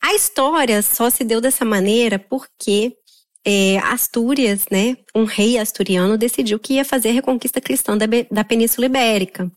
A 0.02 0.14
história 0.14 0.82
só 0.82 1.08
se 1.10 1.22
deu 1.24 1.40
dessa 1.40 1.64
maneira 1.64 2.18
porque 2.18 2.92
é, 3.42 3.78
Astúrias, 3.78 4.66
né, 4.70 4.98
um 5.16 5.24
rei 5.24 5.56
asturiano 5.56 6.18
decidiu 6.18 6.58
que 6.58 6.74
ia 6.74 6.84
fazer 6.84 7.08
a 7.08 7.12
reconquista 7.12 7.58
cristã 7.58 7.96
da, 7.96 8.04
da 8.30 8.44
Península 8.44 8.84
Ibérica. 8.84 9.50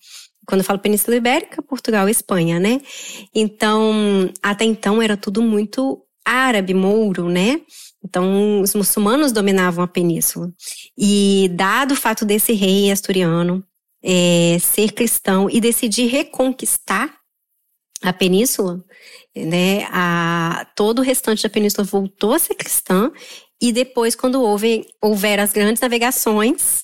Quando 0.47 0.61
eu 0.61 0.65
falo 0.65 0.79
Península 0.79 1.17
Ibérica, 1.17 1.61
Portugal 1.61 2.07
e 2.07 2.11
Espanha, 2.11 2.59
né? 2.61 2.79
Então, 3.35 4.29
até 4.41 4.63
então 4.65 5.01
era 5.01 5.17
tudo 5.17 5.41
muito 5.41 6.01
árabe 6.25 6.73
mouro, 6.73 7.27
né? 7.29 7.59
Então, 8.03 8.61
os 8.61 8.75
muçulmanos 8.75 9.31
dominavam 9.31 9.83
a 9.83 9.87
península. 9.87 10.51
E, 10.97 11.49
dado 11.53 11.93
o 11.93 11.97
fato 11.97 12.25
desse 12.25 12.53
rei 12.53 12.91
asturiano 12.91 13.63
é, 14.03 14.57
ser 14.59 14.91
cristão 14.91 15.49
e 15.49 15.61
decidir 15.61 16.07
reconquistar 16.07 17.17
a 18.01 18.11
península, 18.11 18.83
né, 19.33 19.85
a, 19.89 20.67
todo 20.75 20.99
o 20.99 21.01
restante 21.01 21.43
da 21.43 21.49
península 21.49 21.85
voltou 21.85 22.33
a 22.33 22.39
ser 22.39 22.55
cristã. 22.55 23.11
E 23.61 23.71
depois, 23.71 24.13
quando 24.13 24.41
houve, 24.41 24.85
houver 25.01 25.39
as 25.39 25.53
grandes 25.53 25.81
navegações, 25.81 26.83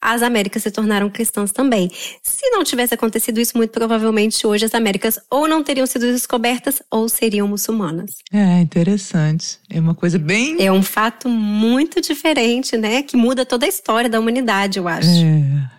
as 0.00 0.22
Américas 0.22 0.62
se 0.62 0.70
tornaram 0.70 1.10
cristãs 1.10 1.52
também. 1.52 1.90
Se 2.22 2.48
não 2.50 2.64
tivesse 2.64 2.94
acontecido 2.94 3.38
isso, 3.38 3.56
muito 3.56 3.70
provavelmente 3.70 4.46
hoje 4.46 4.64
as 4.64 4.74
Américas 4.74 5.18
ou 5.30 5.46
não 5.46 5.62
teriam 5.62 5.86
sido 5.86 6.06
descobertas 6.06 6.82
ou 6.90 7.08
seriam 7.08 7.46
muçulmanas. 7.46 8.12
É 8.32 8.60
interessante. 8.60 9.58
É 9.68 9.78
uma 9.78 9.94
coisa 9.94 10.18
bem. 10.18 10.56
É 10.58 10.72
um 10.72 10.82
fato 10.82 11.28
muito 11.28 12.00
diferente, 12.00 12.76
né? 12.76 13.02
Que 13.02 13.16
muda 13.16 13.44
toda 13.44 13.66
a 13.66 13.68
história 13.68 14.08
da 14.08 14.18
humanidade, 14.18 14.78
eu 14.78 14.88
acho. 14.88 15.08
É. 15.08 15.70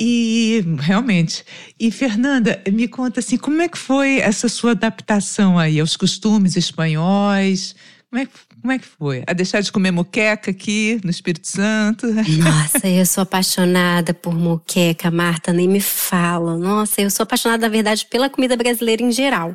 E 0.00 0.64
realmente. 0.80 1.44
E 1.78 1.90
Fernanda, 1.90 2.62
me 2.70 2.88
conta 2.88 3.20
assim, 3.20 3.36
como 3.36 3.62
é 3.62 3.68
que 3.68 3.78
foi 3.78 4.18
essa 4.18 4.48
sua 4.48 4.72
adaptação 4.72 5.58
aí 5.58 5.78
aos 5.78 5.96
costumes 5.96 6.56
espanhóis? 6.56 7.76
Como 8.10 8.22
é, 8.22 8.28
como 8.64 8.72
é 8.72 8.78
que 8.78 8.86
foi? 8.86 9.22
A 9.26 9.34
deixar 9.34 9.60
de 9.60 9.70
comer 9.70 9.90
moqueca 9.90 10.50
aqui 10.50 10.98
no 11.04 11.10
Espírito 11.10 11.46
Santo? 11.46 12.06
Nossa, 12.42 12.88
eu 12.88 13.04
sou 13.04 13.20
apaixonada 13.20 14.14
por 14.14 14.34
moqueca, 14.34 15.10
Marta, 15.10 15.52
nem 15.52 15.68
me 15.68 15.82
fala. 15.82 16.56
Nossa, 16.56 17.02
eu 17.02 17.10
sou 17.10 17.24
apaixonada, 17.24 17.66
na 17.66 17.68
verdade, 17.68 18.06
pela 18.10 18.30
comida 18.30 18.56
brasileira 18.56 19.02
em 19.02 19.12
geral, 19.12 19.54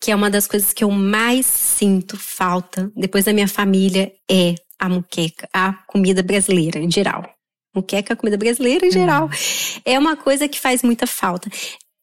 que 0.00 0.12
é 0.12 0.14
uma 0.14 0.30
das 0.30 0.46
coisas 0.46 0.72
que 0.72 0.84
eu 0.84 0.92
mais 0.92 1.44
sinto 1.44 2.16
falta, 2.16 2.88
depois 2.94 3.24
da 3.24 3.32
minha 3.32 3.48
família, 3.48 4.12
é 4.30 4.54
a 4.78 4.88
moqueca, 4.88 5.48
a 5.52 5.72
comida 5.88 6.22
brasileira 6.22 6.78
em 6.78 6.88
geral. 6.88 7.28
Moqueca, 7.74 8.14
a 8.14 8.16
comida 8.16 8.36
brasileira 8.36 8.86
em 8.86 8.92
geral. 8.92 9.26
Hum. 9.26 9.80
É 9.84 9.98
uma 9.98 10.16
coisa 10.16 10.46
que 10.46 10.60
faz 10.60 10.84
muita 10.84 11.04
falta. 11.04 11.50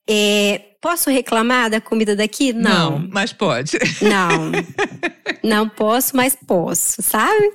É, 0.09 0.61
posso 0.81 1.09
reclamar 1.09 1.69
da 1.69 1.79
comida 1.79 2.15
daqui? 2.15 2.51
Não. 2.51 2.99
Não, 2.99 3.09
mas 3.09 3.31
pode. 3.31 3.77
Não. 4.01 4.51
Não 5.41 5.67
posso, 5.67 6.15
mas 6.15 6.35
posso, 6.35 7.01
sabe? 7.01 7.51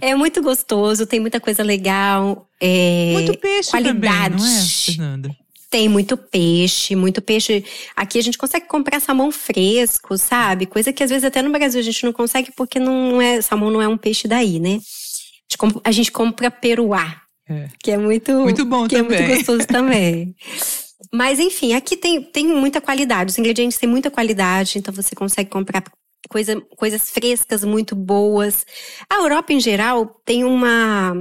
É 0.00 0.14
muito 0.16 0.42
gostoso, 0.42 1.06
tem 1.06 1.20
muita 1.20 1.38
coisa 1.38 1.62
legal. 1.62 2.48
É, 2.60 3.12
muito 3.12 3.38
peixe 3.38 3.70
qualidade. 3.70 4.36
também, 4.36 4.50
não 4.50 4.58
é, 4.58 4.62
Fernanda? 4.62 5.36
Tem 5.70 5.88
muito 5.88 6.16
peixe, 6.16 6.96
muito 6.96 7.22
peixe. 7.22 7.64
Aqui 7.94 8.18
a 8.18 8.22
gente 8.22 8.36
consegue 8.36 8.66
comprar 8.66 8.98
salmão 8.98 9.30
fresco, 9.30 10.18
sabe? 10.18 10.66
Coisa 10.66 10.92
que 10.92 11.04
às 11.04 11.10
vezes 11.10 11.24
até 11.24 11.40
no 11.40 11.52
Brasil 11.52 11.78
a 11.78 11.84
gente 11.84 12.04
não 12.04 12.12
consegue 12.12 12.50
porque 12.56 12.80
não 12.80 13.22
é 13.22 13.40
salmão 13.40 13.70
não 13.70 13.80
é 13.80 13.86
um 13.86 13.96
peixe 13.96 14.26
daí, 14.26 14.58
né? 14.58 14.80
A 15.84 15.92
gente 15.92 16.10
compra 16.10 16.50
peruá, 16.50 17.20
é. 17.48 17.68
que 17.80 17.92
é 17.92 17.96
muito 17.98 18.32
muito 18.40 18.64
bom 18.64 18.88
que 18.88 18.96
também. 18.96 19.18
é 19.18 19.22
muito 19.22 19.36
gostoso 19.36 19.66
também. 19.68 20.34
Mas 21.12 21.38
enfim, 21.38 21.74
aqui 21.74 21.96
tem, 21.96 22.22
tem 22.22 22.46
muita 22.46 22.80
qualidade. 22.80 23.30
Os 23.30 23.38
ingredientes 23.38 23.78
têm 23.78 23.88
muita 23.88 24.10
qualidade, 24.10 24.78
então 24.78 24.92
você 24.92 25.14
consegue 25.14 25.50
comprar 25.50 25.82
coisa, 26.28 26.60
coisas 26.76 27.10
frescas 27.10 27.64
muito 27.64 27.96
boas. 27.96 28.64
A 29.08 29.16
Europa, 29.16 29.52
em 29.52 29.60
geral, 29.60 30.06
tem 30.24 30.44
uma, 30.44 31.12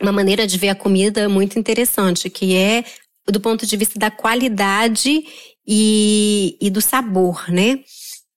uma 0.00 0.12
maneira 0.12 0.46
de 0.46 0.58
ver 0.58 0.70
a 0.70 0.74
comida 0.74 1.28
muito 1.28 1.58
interessante, 1.58 2.30
que 2.30 2.56
é 2.56 2.84
do 3.28 3.40
ponto 3.40 3.66
de 3.66 3.76
vista 3.76 3.98
da 3.98 4.10
qualidade 4.10 5.24
e, 5.66 6.56
e 6.60 6.70
do 6.70 6.80
sabor, 6.80 7.48
né? 7.50 7.80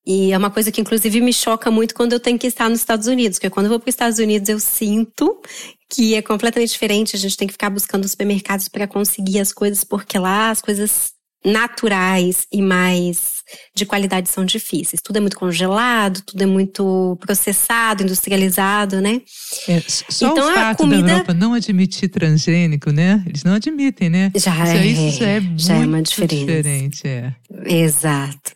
E 0.05 0.31
é 0.31 0.37
uma 0.37 0.51
coisa 0.51 0.71
que, 0.71 0.79
inclusive, 0.79 1.19
me 1.19 1.33
choca 1.33 1.71
muito 1.71 1.95
quando 1.95 2.13
eu 2.13 2.19
tenho 2.19 2.37
que 2.37 2.45
estar 2.45 2.69
nos 2.69 2.79
Estados 2.79 3.07
Unidos, 3.07 3.39
porque 3.39 3.49
quando 3.49 3.65
eu 3.65 3.71
vou 3.71 3.79
para 3.79 3.89
os 3.89 3.93
Estados 3.93 4.19
Unidos 4.19 4.47
eu 4.49 4.59
sinto 4.59 5.41
que 5.89 6.13
é 6.13 6.21
completamente 6.21 6.71
diferente. 6.71 7.15
A 7.15 7.19
gente 7.19 7.37
tem 7.37 7.47
que 7.47 7.53
ficar 7.53 7.69
buscando 7.69 8.07
supermercados 8.07 8.67
para 8.67 8.87
conseguir 8.87 9.39
as 9.39 9.51
coisas, 9.51 9.83
porque 9.83 10.19
lá 10.19 10.51
as 10.51 10.61
coisas 10.61 11.14
naturais 11.45 12.47
e 12.51 12.62
mais 12.62 13.36
de 13.75 13.86
qualidade 13.86 14.29
são 14.29 14.43
difíceis. 14.43 15.01
Tudo 15.01 15.17
é 15.17 15.19
muito 15.19 15.38
congelado, 15.38 16.21
tudo 16.21 16.41
é 16.41 16.45
muito 16.45 17.17
processado, 17.21 18.03
industrializado, 18.03 18.99
né? 18.99 19.21
É, 19.67 19.81
só 19.88 20.31
então, 20.31 20.49
o 20.49 20.53
fato 20.53 20.77
comida... 20.77 21.03
da 21.03 21.12
Europa 21.13 21.34
não 21.34 21.53
admitir 21.53 22.10
transgênico, 22.10 22.91
né? 22.91 23.23
Eles 23.27 23.43
não 23.43 23.53
admitem, 23.53 24.10
né? 24.10 24.31
Já 24.36 24.53
isso 24.84 25.01
é, 25.01 25.08
isso 25.08 25.23
é, 25.23 25.43
já 25.55 25.75
é 25.75 25.86
uma 25.86 26.01
diferença. 26.01 26.45
diferente, 26.45 27.08
é. 27.08 27.34
Exato. 27.65 28.51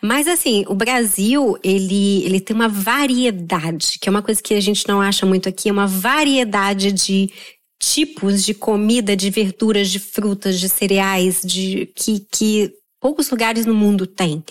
Mas 0.00 0.28
assim, 0.28 0.64
o 0.68 0.74
Brasil, 0.74 1.58
ele, 1.62 2.24
ele 2.24 2.40
tem 2.40 2.54
uma 2.54 2.68
variedade, 2.68 3.98
que 4.00 4.08
é 4.08 4.10
uma 4.10 4.22
coisa 4.22 4.40
que 4.42 4.54
a 4.54 4.60
gente 4.60 4.86
não 4.86 5.00
acha 5.00 5.26
muito 5.26 5.48
aqui, 5.48 5.68
é 5.68 5.72
uma 5.72 5.86
variedade 5.86 6.92
de 6.92 7.30
tipos 7.78 8.44
de 8.44 8.54
comida, 8.54 9.16
de 9.16 9.30
verduras, 9.30 9.90
de 9.90 9.98
frutas, 9.98 10.60
de 10.60 10.68
cereais, 10.68 11.42
de 11.42 11.86
que, 11.94 12.20
que 12.20 12.77
poucos 13.00 13.30
lugares 13.30 13.64
no 13.64 13.74
mundo 13.74 14.06
têm. 14.06 14.42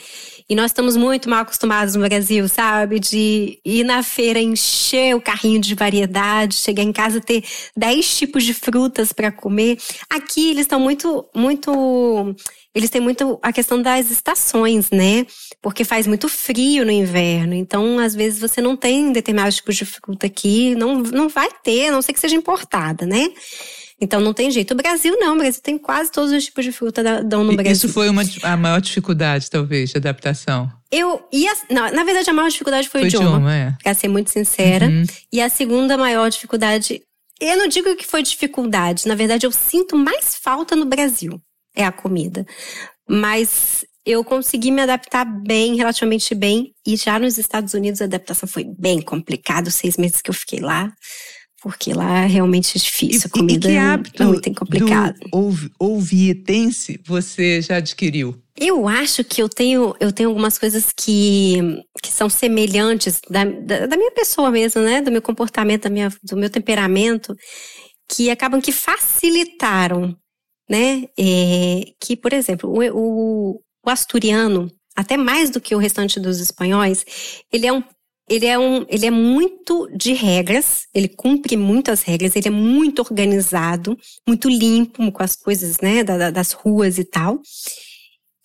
E 0.49 0.55
nós 0.55 0.71
estamos 0.71 0.95
muito 0.95 1.29
mal 1.29 1.41
acostumados 1.41 1.95
no 1.95 2.07
Brasil, 2.07 2.47
sabe? 2.47 2.99
De 2.99 3.59
ir 3.65 3.83
na 3.83 4.01
feira, 4.01 4.39
encher 4.39 5.15
o 5.15 5.21
carrinho 5.21 5.59
de 5.59 5.75
variedade, 5.75 6.55
chegar 6.55 6.83
em 6.83 6.93
casa 6.93 7.19
ter 7.19 7.43
10 7.75 8.17
tipos 8.17 8.43
de 8.43 8.53
frutas 8.53 9.11
para 9.11 9.31
comer. 9.31 9.77
Aqui 10.09 10.51
eles 10.51 10.61
estão 10.61 10.79
muito, 10.79 11.27
muito 11.35 12.35
eles 12.77 12.91
têm 12.91 13.01
muito 13.01 13.39
a 13.41 13.51
questão 13.51 13.81
das 13.81 14.11
estações, 14.11 14.91
né? 14.91 15.25
Porque 15.63 15.83
faz 15.83 16.05
muito 16.05 16.29
frio 16.29 16.85
no 16.85 16.91
inverno. 16.91 17.55
Então, 17.55 17.97
às 17.97 18.13
vezes, 18.13 18.39
você 18.39 18.61
não 18.61 18.77
tem 18.77 19.11
determinados 19.11 19.55
tipos 19.55 19.75
de 19.75 19.83
fruta 19.83 20.27
aqui, 20.27 20.75
não, 20.75 20.99
não 20.99 21.27
vai 21.27 21.49
ter, 21.63 21.87
a 21.87 21.91
não 21.91 22.03
ser 22.03 22.13
que 22.13 22.19
seja 22.19 22.35
importada, 22.35 23.03
né? 23.03 23.29
Então 23.99 24.19
não 24.19 24.33
tem 24.33 24.51
jeito. 24.51 24.71
O 24.71 24.77
Brasil 24.77 25.17
não, 25.19 25.35
o 25.35 25.37
Brasil 25.39 25.61
tem 25.61 25.77
quase 25.77 26.11
todos 26.11 26.31
os 26.31 26.45
tipos 26.45 26.63
de 26.63 26.71
fruta 26.71 27.23
dão 27.23 27.43
no 27.43 27.53
Brasil. 27.55 27.71
Isso 27.71 27.89
foi 27.89 28.09
uma, 28.09 28.21
a 28.43 28.55
maior 28.55 28.79
dificuldade, 28.79 29.49
talvez, 29.49 29.89
de 29.89 29.97
adaptação. 29.97 30.71
Eu. 30.91 31.27
Não, 31.69 31.91
na 31.91 32.03
verdade, 32.03 32.29
a 32.29 32.33
maior 32.33 32.49
dificuldade 32.49 32.87
foi, 32.89 33.01
foi 33.01 33.07
o 33.07 33.09
idioma. 33.09 33.27
idioma 33.27 33.55
é. 33.55 33.75
Pra 33.81 33.93
ser 33.93 34.07
muito 34.07 34.29
sincera. 34.29 34.85
Uhum. 34.85 35.03
E 35.33 35.41
a 35.41 35.49
segunda 35.49 35.97
maior 35.97 36.29
dificuldade. 36.29 37.01
Eu 37.39 37.57
não 37.57 37.67
digo 37.67 37.95
que 37.95 38.05
foi 38.05 38.23
dificuldade, 38.23 39.07
na 39.07 39.13
verdade, 39.13 39.45
eu 39.45 39.51
sinto 39.51 39.95
mais 39.95 40.35
falta 40.35 40.75
no 40.75 40.85
Brasil 40.85 41.39
é 41.77 41.85
a 41.85 41.91
comida. 41.91 42.45
Mas 43.07 43.85
eu 44.03 44.23
consegui 44.23 44.71
me 44.71 44.81
adaptar 44.81 45.23
bem, 45.23 45.75
relativamente 45.75 46.33
bem. 46.33 46.73
E 46.85 46.97
já 46.97 47.19
nos 47.19 47.37
Estados 47.37 47.73
Unidos 47.73 48.01
a 48.01 48.05
adaptação 48.05 48.49
foi 48.49 48.63
bem 48.63 48.99
complicada, 49.01 49.69
os 49.69 49.75
seis 49.75 49.95
meses 49.95 50.21
que 50.21 50.29
eu 50.29 50.33
fiquei 50.33 50.59
lá. 50.59 50.91
Porque 51.67 51.93
lá 51.93 52.23
é 52.23 52.27
realmente 52.27 52.77
difícil, 52.79 53.29
a 53.33 53.37
comida 53.37 53.67
e 53.67 53.73
que 53.73 53.77
hábito 53.77 54.23
é 54.23 54.25
muito 54.25 54.53
complicado. 54.53 55.15
Ou 55.77 55.99
vietense 55.99 56.99
você 57.05 57.61
já 57.61 57.77
adquiriu? 57.77 58.41
Eu 58.59 58.87
acho 58.87 59.23
que 59.23 59.41
eu 59.41 59.49
tenho, 59.49 59.93
eu 59.99 60.11
tenho 60.11 60.29
algumas 60.29 60.57
coisas 60.57 60.91
que, 60.91 61.83
que 62.01 62.11
são 62.11 62.29
semelhantes 62.29 63.19
da, 63.29 63.43
da, 63.43 63.85
da 63.85 63.97
minha 63.97 64.11
pessoa 64.11 64.49
mesmo, 64.49 64.81
né? 64.81 65.01
Do 65.01 65.11
meu 65.11 65.21
comportamento, 65.21 65.83
da 65.83 65.89
minha, 65.89 66.11
do 66.23 66.37
meu 66.37 66.49
temperamento, 66.49 67.35
que 68.09 68.29
acabam 68.29 68.61
que 68.61 68.71
facilitaram 68.71 70.17
né? 70.69 71.05
É, 71.17 71.93
que, 71.99 72.15
por 72.15 72.33
exemplo, 72.33 72.69
o, 72.69 72.81
o, 72.91 73.61
o 73.85 73.89
asturiano, 73.89 74.69
até 74.95 75.15
mais 75.15 75.49
do 75.49 75.61
que 75.61 75.75
o 75.75 75.79
restante 75.79 76.19
dos 76.19 76.39
espanhóis, 76.39 77.05
ele 77.51 77.67
é 77.67 77.73
um 77.73 77.83
ele 78.29 78.45
é, 78.45 78.59
um, 78.59 78.85
ele 78.89 79.05
é 79.05 79.11
muito 79.11 79.87
de 79.95 80.13
regras, 80.13 80.85
ele 80.93 81.07
cumpre 81.07 81.55
muitas 81.55 82.01
regras, 82.01 82.35
ele 82.35 82.47
é 82.47 82.51
muito 82.51 82.99
organizado, 82.99 83.97
muito 84.27 84.49
limpo 84.49 85.11
com 85.11 85.23
as 85.23 85.35
coisas, 85.35 85.79
né, 85.79 86.03
da, 86.03 86.29
das 86.29 86.51
ruas 86.51 86.97
e 86.97 87.05
tal. 87.05 87.41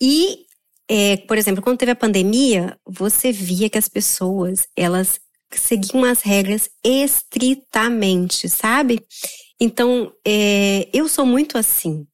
E, 0.01 0.45
é, 0.89 1.17
por 1.17 1.37
exemplo, 1.37 1.61
quando 1.61 1.77
teve 1.77 1.91
a 1.91 1.95
pandemia, 1.95 2.77
você 2.85 3.31
via 3.31 3.69
que 3.69 3.77
as 3.77 3.89
pessoas, 3.89 4.67
elas 4.75 5.19
seguiam 5.51 6.03
as 6.05 6.21
regras 6.21 6.69
estritamente, 6.83 8.49
sabe? 8.49 8.99
Então, 9.59 10.11
é, 10.25 10.87
eu 10.93 11.07
sou 11.07 11.25
muito 11.25 11.57
assim. 11.57 12.07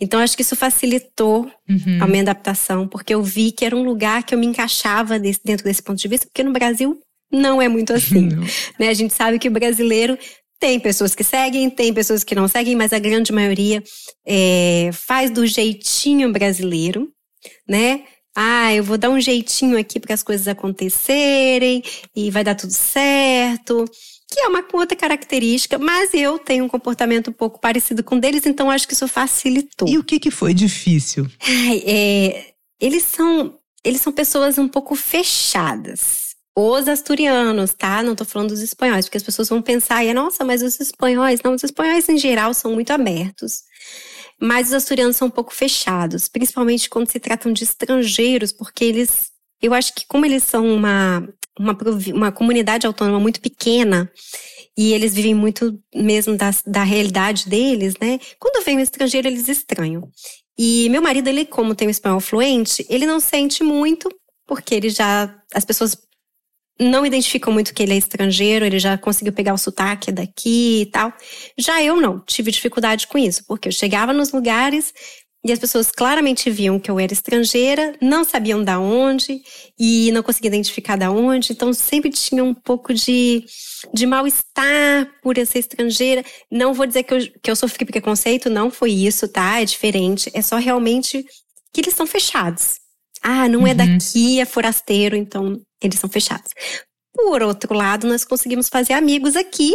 Então, 0.00 0.20
acho 0.20 0.36
que 0.36 0.42
isso 0.42 0.54
facilitou 0.54 1.50
uhum. 1.68 1.98
a 2.00 2.06
minha 2.06 2.22
adaptação, 2.22 2.86
porque 2.86 3.14
eu 3.14 3.22
vi 3.22 3.50
que 3.50 3.64
era 3.64 3.74
um 3.74 3.82
lugar 3.82 4.22
que 4.22 4.34
eu 4.34 4.38
me 4.38 4.46
encaixava 4.46 5.18
desse, 5.18 5.40
dentro 5.44 5.64
desse 5.64 5.82
ponto 5.82 5.98
de 5.98 6.08
vista, 6.08 6.26
porque 6.26 6.44
no 6.44 6.52
Brasil 6.52 6.98
não 7.32 7.60
é 7.60 7.68
muito 7.68 7.92
assim. 7.92 8.28
né? 8.78 8.88
A 8.88 8.94
gente 8.94 9.12
sabe 9.12 9.38
que 9.38 9.48
o 9.48 9.52
brasileiro 9.52 10.16
tem 10.60 10.78
pessoas 10.78 11.14
que 11.14 11.24
seguem, 11.24 11.68
tem 11.68 11.92
pessoas 11.92 12.22
que 12.22 12.34
não 12.34 12.48
seguem, 12.48 12.76
mas 12.76 12.92
a 12.92 12.98
grande 12.98 13.32
maioria 13.32 13.82
é, 14.26 14.90
faz 14.92 15.30
do 15.30 15.46
jeitinho 15.46 16.32
brasileiro, 16.32 17.08
né? 17.68 18.04
Ah, 18.36 18.72
eu 18.72 18.84
vou 18.84 18.96
dar 18.96 19.10
um 19.10 19.20
jeitinho 19.20 19.76
aqui 19.76 19.98
para 19.98 20.14
as 20.14 20.22
coisas 20.22 20.46
acontecerem 20.46 21.82
e 22.14 22.30
vai 22.30 22.44
dar 22.44 22.54
tudo 22.54 22.72
certo 22.72 23.84
que 24.30 24.40
é 24.40 24.48
uma 24.48 24.64
outra 24.74 24.96
característica, 24.96 25.78
mas 25.78 26.12
eu 26.12 26.38
tenho 26.38 26.64
um 26.64 26.68
comportamento 26.68 27.30
um 27.30 27.32
pouco 27.32 27.58
parecido 27.58 28.04
com 28.04 28.18
deles, 28.18 28.44
então 28.46 28.70
acho 28.70 28.86
que 28.86 28.94
isso 28.94 29.08
facilitou. 29.08 29.88
E 29.88 29.98
o 29.98 30.04
que, 30.04 30.20
que 30.20 30.30
foi 30.30 30.52
difícil? 30.52 31.26
Ai, 31.40 31.82
é, 31.86 32.52
eles 32.80 33.04
são 33.04 33.58
eles 33.84 34.00
são 34.00 34.12
pessoas 34.12 34.58
um 34.58 34.68
pouco 34.68 34.94
fechadas. 34.94 36.34
os 36.54 36.88
asturianos, 36.88 37.72
tá? 37.72 38.02
Não 38.02 38.14
tô 38.14 38.24
falando 38.24 38.50
dos 38.50 38.60
espanhóis, 38.60 39.06
porque 39.06 39.16
as 39.16 39.22
pessoas 39.22 39.48
vão 39.48 39.62
pensar, 39.62 40.04
nossa, 40.12 40.44
mas 40.44 40.62
os 40.62 40.78
espanhóis, 40.80 41.40
não, 41.42 41.54
os 41.54 41.62
espanhóis 41.62 42.08
em 42.08 42.18
geral 42.18 42.52
são 42.52 42.74
muito 42.74 42.90
abertos. 42.90 43.62
Mas 44.40 44.68
os 44.68 44.74
asturianos 44.74 45.16
são 45.16 45.28
um 45.28 45.30
pouco 45.30 45.54
fechados, 45.54 46.28
principalmente 46.28 46.90
quando 46.90 47.10
se 47.10 47.18
tratam 47.18 47.52
de 47.52 47.64
estrangeiros, 47.64 48.52
porque 48.52 48.84
eles, 48.84 49.30
eu 49.62 49.72
acho 49.72 49.94
que 49.94 50.06
como 50.06 50.26
eles 50.26 50.42
são 50.42 50.66
uma, 50.68 51.26
uma, 51.58 51.76
uma 52.14 52.32
comunidade 52.32 52.86
autônoma 52.86 53.20
muito 53.20 53.40
pequena, 53.40 54.10
e 54.76 54.92
eles 54.92 55.12
vivem 55.12 55.34
muito 55.34 55.76
mesmo 55.92 56.36
da, 56.36 56.50
da 56.64 56.84
realidade 56.84 57.48
deles, 57.48 57.94
né? 58.00 58.20
Quando 58.38 58.64
vem 58.64 58.76
um 58.76 58.80
estrangeiro, 58.80 59.26
eles 59.26 59.48
estranham. 59.48 60.08
E 60.56 60.88
meu 60.88 61.02
marido, 61.02 61.28
ele, 61.28 61.44
como 61.44 61.74
tem 61.74 61.88
o 61.88 61.90
espanhol 61.90 62.20
fluente, 62.20 62.86
ele 62.88 63.04
não 63.04 63.18
sente 63.18 63.64
muito, 63.64 64.08
porque 64.46 64.74
ele 64.74 64.88
já. 64.88 65.34
As 65.52 65.64
pessoas 65.64 65.96
não 66.80 67.04
identificam 67.04 67.52
muito 67.52 67.74
que 67.74 67.82
ele 67.82 67.92
é 67.92 67.96
estrangeiro, 67.96 68.64
ele 68.64 68.78
já 68.78 68.96
conseguiu 68.96 69.32
pegar 69.32 69.52
o 69.52 69.58
sotaque 69.58 70.12
daqui 70.12 70.82
e 70.82 70.86
tal. 70.86 71.12
Já 71.58 71.82
eu 71.82 72.00
não, 72.00 72.20
tive 72.20 72.52
dificuldade 72.52 73.08
com 73.08 73.18
isso, 73.18 73.44
porque 73.46 73.68
eu 73.68 73.72
chegava 73.72 74.12
nos 74.12 74.30
lugares 74.30 74.94
e 75.44 75.52
as 75.52 75.58
pessoas 75.58 75.90
claramente 75.90 76.50
viam 76.50 76.80
que 76.80 76.90
eu 76.90 76.98
era 76.98 77.12
estrangeira, 77.12 77.96
não 78.02 78.24
sabiam 78.24 78.62
da 78.62 78.80
onde 78.80 79.40
e 79.78 80.10
não 80.12 80.22
conseguia 80.22 80.48
identificar 80.48 80.96
da 80.96 81.10
onde, 81.10 81.52
então 81.52 81.72
sempre 81.72 82.10
tinha 82.10 82.42
um 82.42 82.52
pouco 82.52 82.92
de, 82.92 83.44
de 83.94 84.04
mal-estar 84.04 85.08
por 85.22 85.38
eu 85.38 85.46
ser 85.46 85.60
estrangeira. 85.60 86.24
Não 86.50 86.74
vou 86.74 86.86
dizer 86.86 87.04
que 87.04 87.14
eu, 87.14 87.18
que 87.40 87.50
eu 87.50 87.56
sofri 87.56 87.84
preconceito, 87.84 88.50
não 88.50 88.68
foi 88.70 88.90
isso, 88.90 89.28
tá? 89.28 89.60
É 89.60 89.64
diferente, 89.64 90.28
é 90.34 90.42
só 90.42 90.56
realmente 90.56 91.24
que 91.72 91.80
eles 91.80 91.94
são 91.94 92.06
fechados. 92.06 92.74
Ah, 93.22 93.48
não 93.48 93.60
é 93.60 93.62
uhum. 93.62 93.68
é 93.68 93.74
daqui, 93.74 94.40
é 94.40 94.44
forasteiro, 94.44 95.14
então 95.14 95.60
eles 95.80 96.00
são 96.00 96.10
fechados. 96.10 96.52
Por 97.14 97.42
outro 97.42 97.74
lado, 97.74 98.08
nós 98.08 98.24
conseguimos 98.24 98.68
fazer 98.68 98.92
amigos 98.92 99.36
aqui, 99.36 99.74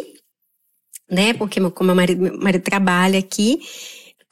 né? 1.10 1.34
Porque 1.34 1.60
meu, 1.60 1.72
como 1.72 1.88
meu 1.88 1.96
marido, 1.96 2.22
meu 2.22 2.38
marido 2.38 2.64
trabalha 2.64 3.20
aqui, 3.20 3.60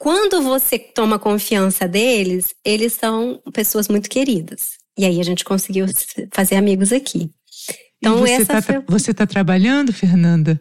quando 0.02 0.42
você 0.42 0.80
toma 0.80 1.16
confiança 1.16 1.86
deles, 1.86 2.56
eles 2.64 2.92
são 2.94 3.40
pessoas 3.52 3.86
muito 3.86 4.10
queridas. 4.10 4.72
E 4.98 5.04
aí 5.04 5.20
a 5.20 5.22
gente 5.22 5.44
conseguiu 5.44 5.86
fazer 6.32 6.56
amigos 6.56 6.92
aqui. 6.92 7.30
Então, 7.98 8.26
e 8.26 8.36
você 8.36 8.42
está 8.42 8.60
foi... 8.60 9.14
tá 9.14 9.26
trabalhando, 9.28 9.92
Fernanda? 9.92 10.60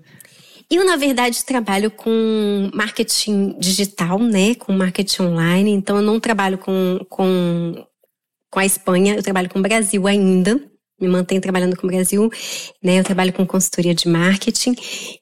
Eu, 0.70 0.86
na 0.86 0.96
verdade, 0.96 1.44
trabalho 1.44 1.90
com 1.90 2.70
marketing 2.72 3.58
digital, 3.58 4.20
né? 4.20 4.54
Com 4.54 4.74
marketing 4.74 5.24
online. 5.24 5.72
Então, 5.72 5.98
eu 5.98 6.04
não 6.04 6.20
trabalho 6.20 6.60
com, 6.60 7.00
com, 7.10 7.84
com 8.48 8.60
a 8.60 8.66
Espanha, 8.66 9.16
eu 9.16 9.24
trabalho 9.24 9.50
com 9.50 9.58
o 9.58 9.64
Brasil 9.64 10.06
ainda 10.06 10.62
me 11.02 11.08
mantenho 11.08 11.42
trabalhando 11.42 11.76
com 11.76 11.88
o 11.88 11.90
Brasil, 11.90 12.30
né? 12.84 13.00
Eu 13.00 13.04
trabalho 13.04 13.34
com 13.34 13.44
consultoria 13.44 13.96
de 13.96 14.08
marketing 14.08 14.76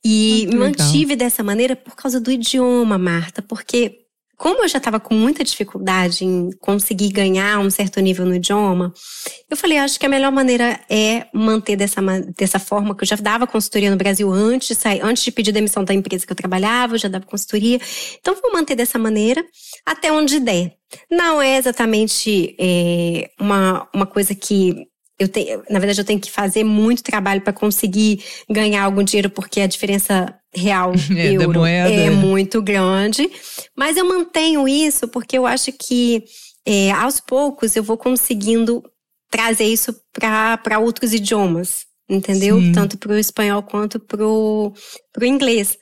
e 0.03 0.45
me 0.49 0.57
mantive 0.57 1.15
dessa 1.15 1.41
maneira 1.41 1.73
por 1.73 1.95
causa 1.95 2.19
do 2.19 2.29
idioma, 2.29 2.97
Marta, 2.97 3.41
porque 3.41 4.08
como 4.39 4.63
eu 4.63 4.69
já 4.69 4.77
estava 4.77 5.01
com 5.01 5.13
muita 5.13 5.43
dificuldade 5.43 6.23
em 6.23 6.49
conseguir 6.61 7.09
ganhar 7.09 7.59
um 7.59 7.69
certo 7.69 7.99
nível 7.99 8.25
no 8.25 8.33
idioma, 8.33 8.93
eu 9.49 9.57
falei, 9.57 9.77
acho 9.77 9.99
que 9.99 10.05
a 10.05 10.09
melhor 10.09 10.31
maneira 10.31 10.79
é 10.89 11.27
manter 11.33 11.75
dessa, 11.75 12.01
dessa 12.37 12.57
forma, 12.57 12.95
que 12.95 13.03
eu 13.03 13.07
já 13.07 13.17
dava 13.17 13.45
consultoria 13.45 13.91
no 13.91 13.97
Brasil 13.97 14.31
antes, 14.31 14.79
antes 15.03 15.23
de 15.23 15.31
pedir 15.33 15.51
demissão 15.51 15.83
da 15.83 15.93
empresa 15.93 16.25
que 16.25 16.31
eu 16.31 16.37
trabalhava, 16.37 16.95
eu 16.95 16.99
já 16.99 17.09
dava 17.09 17.25
consultoria. 17.25 17.81
Então, 18.17 18.33
vou 18.41 18.53
manter 18.53 18.75
dessa 18.75 18.97
maneira 18.97 19.43
até 19.85 20.09
onde 20.09 20.39
der. 20.39 20.73
Não 21.11 21.41
é 21.41 21.57
exatamente 21.57 22.55
é, 22.57 23.29
uma, 23.37 23.89
uma 23.93 24.05
coisa 24.05 24.33
que 24.33 24.87
eu 25.19 25.27
tenho, 25.27 25.61
na 25.69 25.79
verdade, 25.79 25.99
eu 25.99 26.05
tenho 26.05 26.19
que 26.19 26.31
fazer 26.31 26.63
muito 26.63 27.03
trabalho 27.03 27.41
para 27.41 27.51
conseguir 27.51 28.23
ganhar 28.49 28.83
algum 28.83 29.03
dinheiro, 29.03 29.29
porque 29.29 29.59
a 29.59 29.67
diferença 29.67 30.33
real 30.53 30.93
é, 31.15 31.33
euro 31.33 31.65
é 31.65 32.09
muito 32.09 32.61
grande. 32.61 33.29
Mas 33.75 33.97
eu 33.97 34.07
mantenho 34.07 34.67
isso 34.67 35.07
porque 35.07 35.37
eu 35.37 35.45
acho 35.45 35.71
que 35.71 36.23
é, 36.65 36.91
aos 36.91 37.19
poucos 37.19 37.75
eu 37.75 37.83
vou 37.83 37.97
conseguindo 37.97 38.83
trazer 39.29 39.65
isso 39.65 39.95
para 40.11 40.79
outros 40.79 41.13
idiomas, 41.13 41.85
entendeu? 42.09 42.59
Sim. 42.59 42.71
Tanto 42.71 42.97
para 42.97 43.11
o 43.11 43.17
espanhol 43.17 43.61
quanto 43.63 43.99
para 43.99 44.25
o 44.25 44.73
inglês. 45.21 45.77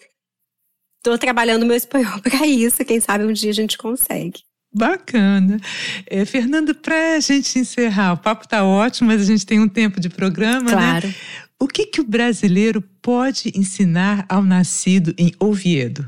Estou 0.97 1.17
trabalhando 1.17 1.65
meu 1.65 1.75
espanhol 1.77 2.19
para 2.21 2.45
isso, 2.45 2.83
quem 2.83 2.99
sabe 2.99 3.23
um 3.23 3.33
dia 3.33 3.51
a 3.51 3.53
gente 3.53 3.77
consegue. 3.77 4.41
Bacana. 4.73 5.59
É, 6.05 6.25
Fernanda, 6.25 6.73
para 6.73 7.15
a 7.15 7.19
gente 7.19 7.57
encerrar, 7.57 8.13
o 8.13 8.17
papo 8.17 8.43
está 8.43 8.63
ótimo, 8.63 9.07
mas 9.07 9.21
a 9.21 9.25
gente 9.25 9.45
tem 9.45 9.59
um 9.59 9.67
tempo 9.67 9.99
de 9.99 10.09
programa, 10.09 10.63
né? 10.65 10.71
claro. 10.71 11.07
né? 11.07 11.15
O 11.59 11.67
que, 11.67 11.87
que 11.87 12.01
o 12.01 12.03
brasileiro 12.03 12.83
pode 13.07 13.53
ensinar 13.55 14.25
ao 14.27 14.43
nascido 14.43 15.13
em 15.17 15.31
Oviedo? 15.39 16.05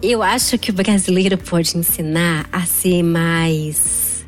Eu 0.00 0.22
acho 0.22 0.56
que 0.58 0.70
o 0.70 0.72
brasileiro 0.72 1.36
pode 1.36 1.76
ensinar 1.76 2.48
a 2.52 2.64
ser 2.64 3.02
mais 3.02 4.24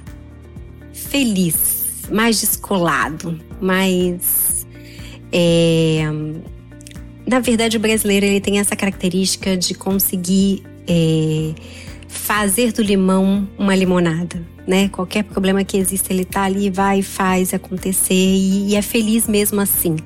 feliz, 0.93 2.03
mais 2.11 2.41
descolado, 2.41 3.41
mais. 3.61 4.67
É... 5.31 6.03
Na 7.25 7.38
verdade, 7.38 7.77
o 7.77 7.81
brasileiro 7.81 8.27
ele 8.27 8.41
tem 8.41 8.59
essa 8.59 8.75
característica 8.75 9.57
de 9.57 9.73
conseguir. 9.73 10.65
É 10.88 11.55
fazer 12.09 12.73
do 12.73 12.83
limão 12.83 13.49
uma 13.59 13.75
limonada, 13.75 14.47
né? 14.67 14.88
Qualquer 14.91 15.25
problema 15.25 15.65
que 15.65 15.79
exista, 15.79 16.12
ele 16.12 16.27
tá 16.27 16.43
ali, 16.43 16.69
vai 16.69 17.01
faz 17.01 17.55
acontecer 17.55 18.12
e, 18.12 18.69
e 18.69 18.77
é 18.77 18.83
feliz 18.83 19.27
mesmo 19.27 19.61
assim. 19.61 19.97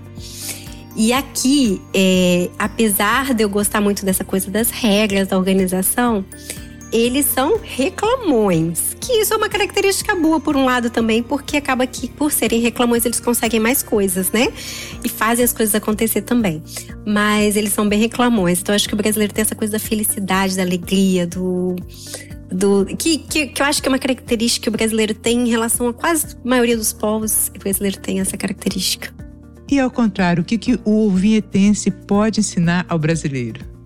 E 0.96 1.12
aqui, 1.12 1.82
é, 1.92 2.48
apesar 2.58 3.34
de 3.34 3.44
eu 3.44 3.48
gostar 3.50 3.82
muito 3.82 4.04
dessa 4.04 4.24
coisa 4.24 4.50
das 4.50 4.70
regras, 4.70 5.28
da 5.28 5.36
organização, 5.36 6.24
eles 6.90 7.26
são 7.26 7.60
reclamões. 7.62 8.96
Que 8.98 9.12
isso 9.20 9.34
é 9.34 9.36
uma 9.36 9.48
característica 9.48 10.14
boa, 10.14 10.40
por 10.40 10.56
um 10.56 10.64
lado, 10.64 10.88
também, 10.88 11.22
porque 11.22 11.58
acaba 11.58 11.86
que, 11.86 12.08
por 12.08 12.32
serem 12.32 12.60
reclamões, 12.60 13.04
eles 13.04 13.20
conseguem 13.20 13.60
mais 13.60 13.82
coisas, 13.82 14.30
né? 14.30 14.48
E 15.04 15.08
fazem 15.08 15.44
as 15.44 15.52
coisas 15.52 15.74
acontecer 15.74 16.22
também. 16.22 16.62
Mas 17.04 17.56
eles 17.56 17.74
são 17.74 17.86
bem 17.86 18.00
reclamões. 18.00 18.60
Então, 18.60 18.74
acho 18.74 18.88
que 18.88 18.94
o 18.94 18.96
brasileiro 18.96 19.34
tem 19.34 19.42
essa 19.42 19.54
coisa 19.54 19.72
da 19.72 19.78
felicidade, 19.78 20.56
da 20.56 20.62
alegria, 20.62 21.26
do. 21.26 21.76
Do, 22.50 22.86
que, 22.96 23.18
que, 23.18 23.48
que 23.48 23.60
eu 23.60 23.66
acho 23.66 23.82
que 23.82 23.88
é 23.88 23.90
uma 23.90 23.98
característica 23.98 24.62
que 24.62 24.68
o 24.68 24.72
brasileiro 24.72 25.12
tem 25.12 25.40
em 25.40 25.48
relação 25.50 25.88
a 25.88 25.92
quase 25.92 26.36
a 26.36 26.48
maioria 26.48 26.76
dos 26.76 26.92
povos. 26.92 27.50
O 27.54 27.58
brasileiro 27.58 27.98
tem 27.98 28.20
essa 28.20 28.36
característica. 28.36 29.25
E 29.68 29.80
ao 29.80 29.90
contrário, 29.90 30.42
o 30.42 30.44
que, 30.44 30.56
que 30.58 30.78
o 30.84 31.10
vietense 31.10 31.90
pode 31.90 32.40
ensinar 32.40 32.86
ao 32.88 32.98
brasileiro? 32.98 33.76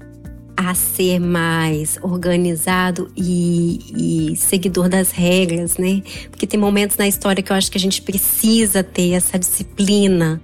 a 0.63 0.75
ser 0.75 1.19
mais 1.19 1.99
organizado 2.03 3.11
e, 3.17 4.33
e, 4.33 4.37
seguidor 4.37 4.91
das 4.91 5.11
regras, 5.11 5.79
né? 5.79 6.03
Porque 6.31 6.47
tem 6.47 6.61
momentos 6.61 6.99
na 6.99 7.09
história 7.09 7.43
que 7.43 7.51
eu 7.51 7.57
acho 7.57 7.71
que 7.71 7.79
a 7.79 7.81
gente 7.81 8.03
precisa 8.03 8.85
ter 8.85 9.13
essa 9.13 9.39
disciplina. 9.39 10.39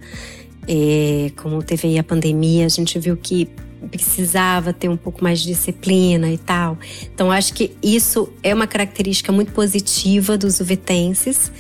É, 0.67 1.31
como 1.37 1.63
teve 1.63 1.89
aí 1.89 1.99
a 1.99 2.03
pandemia, 2.03 2.65
a 2.65 2.69
gente 2.71 2.99
viu 2.99 3.15
que 3.15 3.47
precisava 3.91 4.73
ter 4.73 4.89
um 4.89 4.97
pouco 4.97 5.23
mais 5.23 5.41
de 5.41 5.49
disciplina 5.49 6.31
e 6.31 6.39
tal. 6.39 6.79
Então, 7.15 7.31
acho 7.31 7.53
que 7.53 7.77
isso 7.83 8.33
é 8.43 8.55
uma 8.55 8.67
característica 8.67 9.31
muito 9.31 9.53
positiva 9.53 10.39
dos 10.39 10.61
uvetenses. 10.61 11.53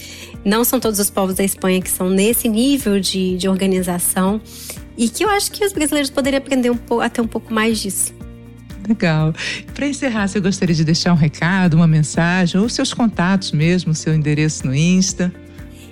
Não 0.47 0.63
são 0.63 0.79
todos 0.79 1.01
os 1.01 1.11
povos 1.11 1.35
da 1.35 1.43
Espanha 1.43 1.83
que 1.83 1.91
são 1.91 2.09
nesse 2.09 2.49
nível 2.49 3.01
de, 3.01 3.37
de 3.37 3.49
organização 3.49 4.41
e 4.97 5.09
que 5.09 5.25
eu 5.25 5.29
acho 5.29 5.51
que 5.51 5.65
os 5.65 5.73
brasileiros 5.73 6.09
poderiam 6.09 6.39
aprender 6.39 6.71
um 6.71 6.77
pouco, 6.77 7.03
até 7.03 7.21
um 7.21 7.27
pouco 7.27 7.53
mais 7.53 7.81
disso. 7.81 8.15
Legal. 8.89 9.35
Para 9.75 9.89
encerrar, 9.89 10.29
você 10.29 10.39
gostaria 10.39 10.73
de 10.73 10.85
deixar 10.85 11.13
um 11.13 11.17
recado, 11.17 11.75
uma 11.75 11.89
mensagem, 11.89 12.61
ou 12.61 12.69
seus 12.69 12.95
contatos 12.95 13.51
mesmo, 13.51 13.93
seu 13.93 14.15
endereço 14.15 14.65
no 14.65 14.73
Insta? 14.73 15.35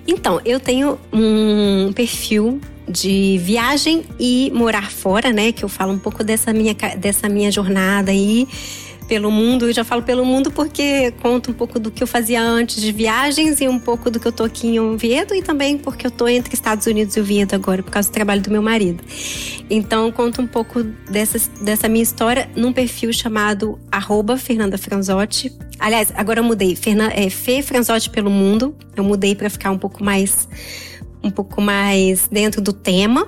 Então, 0.07 0.39
eu 0.45 0.57
tenho 0.57 0.97
um 1.11 1.91
perfil 1.91 2.61
de 2.87 3.37
viagem 3.39 4.05
e 4.17 4.49
morar 4.55 4.89
fora, 4.89 5.33
né? 5.33 5.51
Que 5.51 5.65
eu 5.65 5.69
falo 5.69 5.91
um 5.91 5.99
pouco 5.99 6.23
dessa 6.23 6.53
minha, 6.53 6.73
dessa 6.97 7.27
minha 7.27 7.51
jornada 7.51 8.11
aí 8.11 8.47
pelo 9.07 9.31
mundo. 9.31 9.67
Eu 9.67 9.73
já 9.73 9.83
falo 9.83 10.01
pelo 10.01 10.25
mundo 10.25 10.51
porque 10.51 11.11
conto 11.21 11.51
um 11.51 11.53
pouco 11.53 11.79
do 11.79 11.91
que 11.91 12.03
eu 12.03 12.07
fazia 12.07 12.41
antes 12.41 12.81
de 12.81 12.91
viagens 12.91 13.61
e 13.61 13.67
um 13.67 13.79
pouco 13.79 14.09
do 14.09 14.19
que 14.19 14.27
eu 14.27 14.31
tô 14.31 14.43
aqui 14.43 14.67
em 14.67 14.79
Oviedo 14.79 15.33
e 15.33 15.41
também 15.41 15.77
porque 15.77 16.07
eu 16.07 16.11
tô 16.11 16.27
entre 16.27 16.53
Estados 16.53 16.85
Unidos 16.85 17.15
e 17.15 17.19
Oviedo 17.19 17.55
agora 17.55 17.81
por 17.83 17.91
causa 17.91 18.09
do 18.09 18.13
trabalho 18.13 18.41
do 18.41 18.51
meu 18.51 18.61
marido. 18.61 19.03
Então 19.69 20.11
conto 20.11 20.41
um 20.41 20.47
pouco 20.47 20.83
dessa, 21.09 21.39
dessa 21.61 21.87
minha 21.87 22.03
história 22.03 22.49
num 22.55 22.73
perfil 22.73 23.11
chamado 23.13 23.79
arroba 23.91 24.37
Fernanda 24.37 24.77
Franzotti. 24.77 25.51
Aliás, 25.79 26.11
agora 26.15 26.39
eu 26.39 26.43
mudei, 26.43 26.75
Fernan, 26.75 27.09
é, 27.13 27.29
Fê 27.29 27.61
Franzotti 27.61 28.09
pelo 28.09 28.29
mundo. 28.29 28.75
Eu 28.95 29.03
mudei 29.03 29.35
para 29.35 29.49
ficar 29.49 29.71
um 29.71 29.77
pouco 29.77 30.03
mais 30.03 30.47
um 31.23 31.31
pouco 31.31 31.59
mais 31.59 32.27
dentro 32.31 32.61
do 32.61 32.71
tema. 32.71 33.27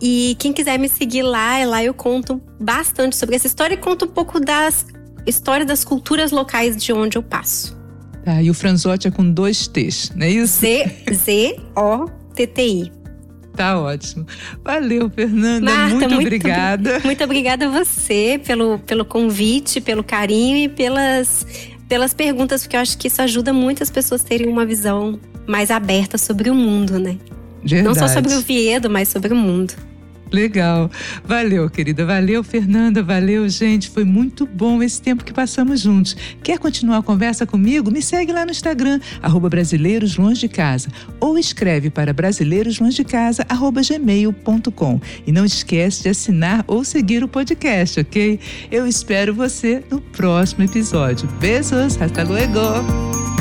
E 0.00 0.36
quem 0.38 0.52
quiser 0.52 0.78
me 0.78 0.88
seguir 0.88 1.22
lá, 1.22 1.64
lá 1.64 1.82
eu 1.82 1.94
conto 1.94 2.40
bastante 2.60 3.16
sobre 3.16 3.36
essa 3.36 3.46
história 3.46 3.74
e 3.74 3.78
conto 3.78 4.04
um 4.04 4.08
pouco 4.08 4.38
das 4.38 4.86
histórias 5.26 5.66
das 5.66 5.84
culturas 5.84 6.30
locais 6.30 6.76
de 6.76 6.92
onde 6.92 7.16
eu 7.16 7.22
passo. 7.22 7.76
Tá, 8.24 8.42
e 8.42 8.50
o 8.50 8.54
Franzotti 8.54 9.08
é 9.08 9.10
com 9.10 9.30
dois 9.30 9.66
T's, 9.68 10.12
não 10.14 10.26
é 10.26 10.30
isso? 10.30 10.60
Z-Z-O-T-T-I. 10.60 11.76
Tá 13.56 13.80
ótimo. 13.80 14.26
Valeu, 14.62 15.08
Fernanda. 15.08 15.64
Marta, 15.64 15.94
muito, 15.94 16.10
muito 16.10 16.26
obrigada. 16.26 17.00
Muito 17.06 17.24
obrigada 17.24 17.66
a 17.66 17.70
você 17.70 18.38
pelo, 18.44 18.78
pelo 18.80 19.04
convite, 19.04 19.80
pelo 19.80 20.04
carinho 20.04 20.58
e 20.58 20.68
pelas, 20.68 21.46
pelas 21.88 22.12
perguntas, 22.12 22.62
porque 22.62 22.76
eu 22.76 22.80
acho 22.80 22.98
que 22.98 23.08
isso 23.08 23.22
ajuda 23.22 23.54
muitas 23.54 23.88
pessoas 23.90 24.20
a 24.20 24.24
terem 24.24 24.46
uma 24.48 24.66
visão 24.66 25.18
mais 25.46 25.70
aberta 25.70 26.18
sobre 26.18 26.50
o 26.50 26.54
mundo, 26.54 26.98
né? 26.98 27.16
Verdade. 27.64 27.82
Não 27.82 27.94
só 27.94 28.08
sobre 28.08 28.34
o 28.34 28.40
Viedo, 28.42 28.90
mas 28.90 29.08
sobre 29.08 29.32
o 29.32 29.36
mundo. 29.36 29.72
Legal. 30.32 30.90
Valeu, 31.24 31.70
querida. 31.70 32.04
Valeu, 32.04 32.42
Fernanda. 32.42 33.00
Valeu, 33.02 33.48
gente. 33.48 33.88
Foi 33.88 34.04
muito 34.04 34.44
bom 34.46 34.82
esse 34.82 35.00
tempo 35.00 35.24
que 35.24 35.32
passamos 35.32 35.80
juntos. 35.80 36.16
Quer 36.42 36.58
continuar 36.58 36.98
a 36.98 37.02
conversa 37.02 37.46
comigo? 37.46 37.90
Me 37.90 38.02
segue 38.02 38.32
lá 38.32 38.44
no 38.44 38.50
Instagram, 38.50 39.00
arroba 39.22 39.48
Brasileiros 39.48 40.16
Longe 40.16 40.40
de 40.40 40.48
Casa. 40.48 40.88
Ou 41.20 41.38
escreve 41.38 41.88
para 41.90 42.12
brasileiroslongedecasa.gmail.com. 42.12 45.00
E 45.26 45.32
não 45.32 45.44
esquece 45.44 46.02
de 46.02 46.08
assinar 46.08 46.64
ou 46.66 46.82
seguir 46.84 47.22
o 47.22 47.28
podcast, 47.28 48.00
ok? 48.00 48.40
Eu 48.70 48.86
espero 48.86 49.34
você 49.34 49.84
no 49.90 50.00
próximo 50.00 50.64
episódio. 50.64 51.28
Beijos. 51.40 52.00
Hasta 52.00 52.24
luego. 52.24 53.35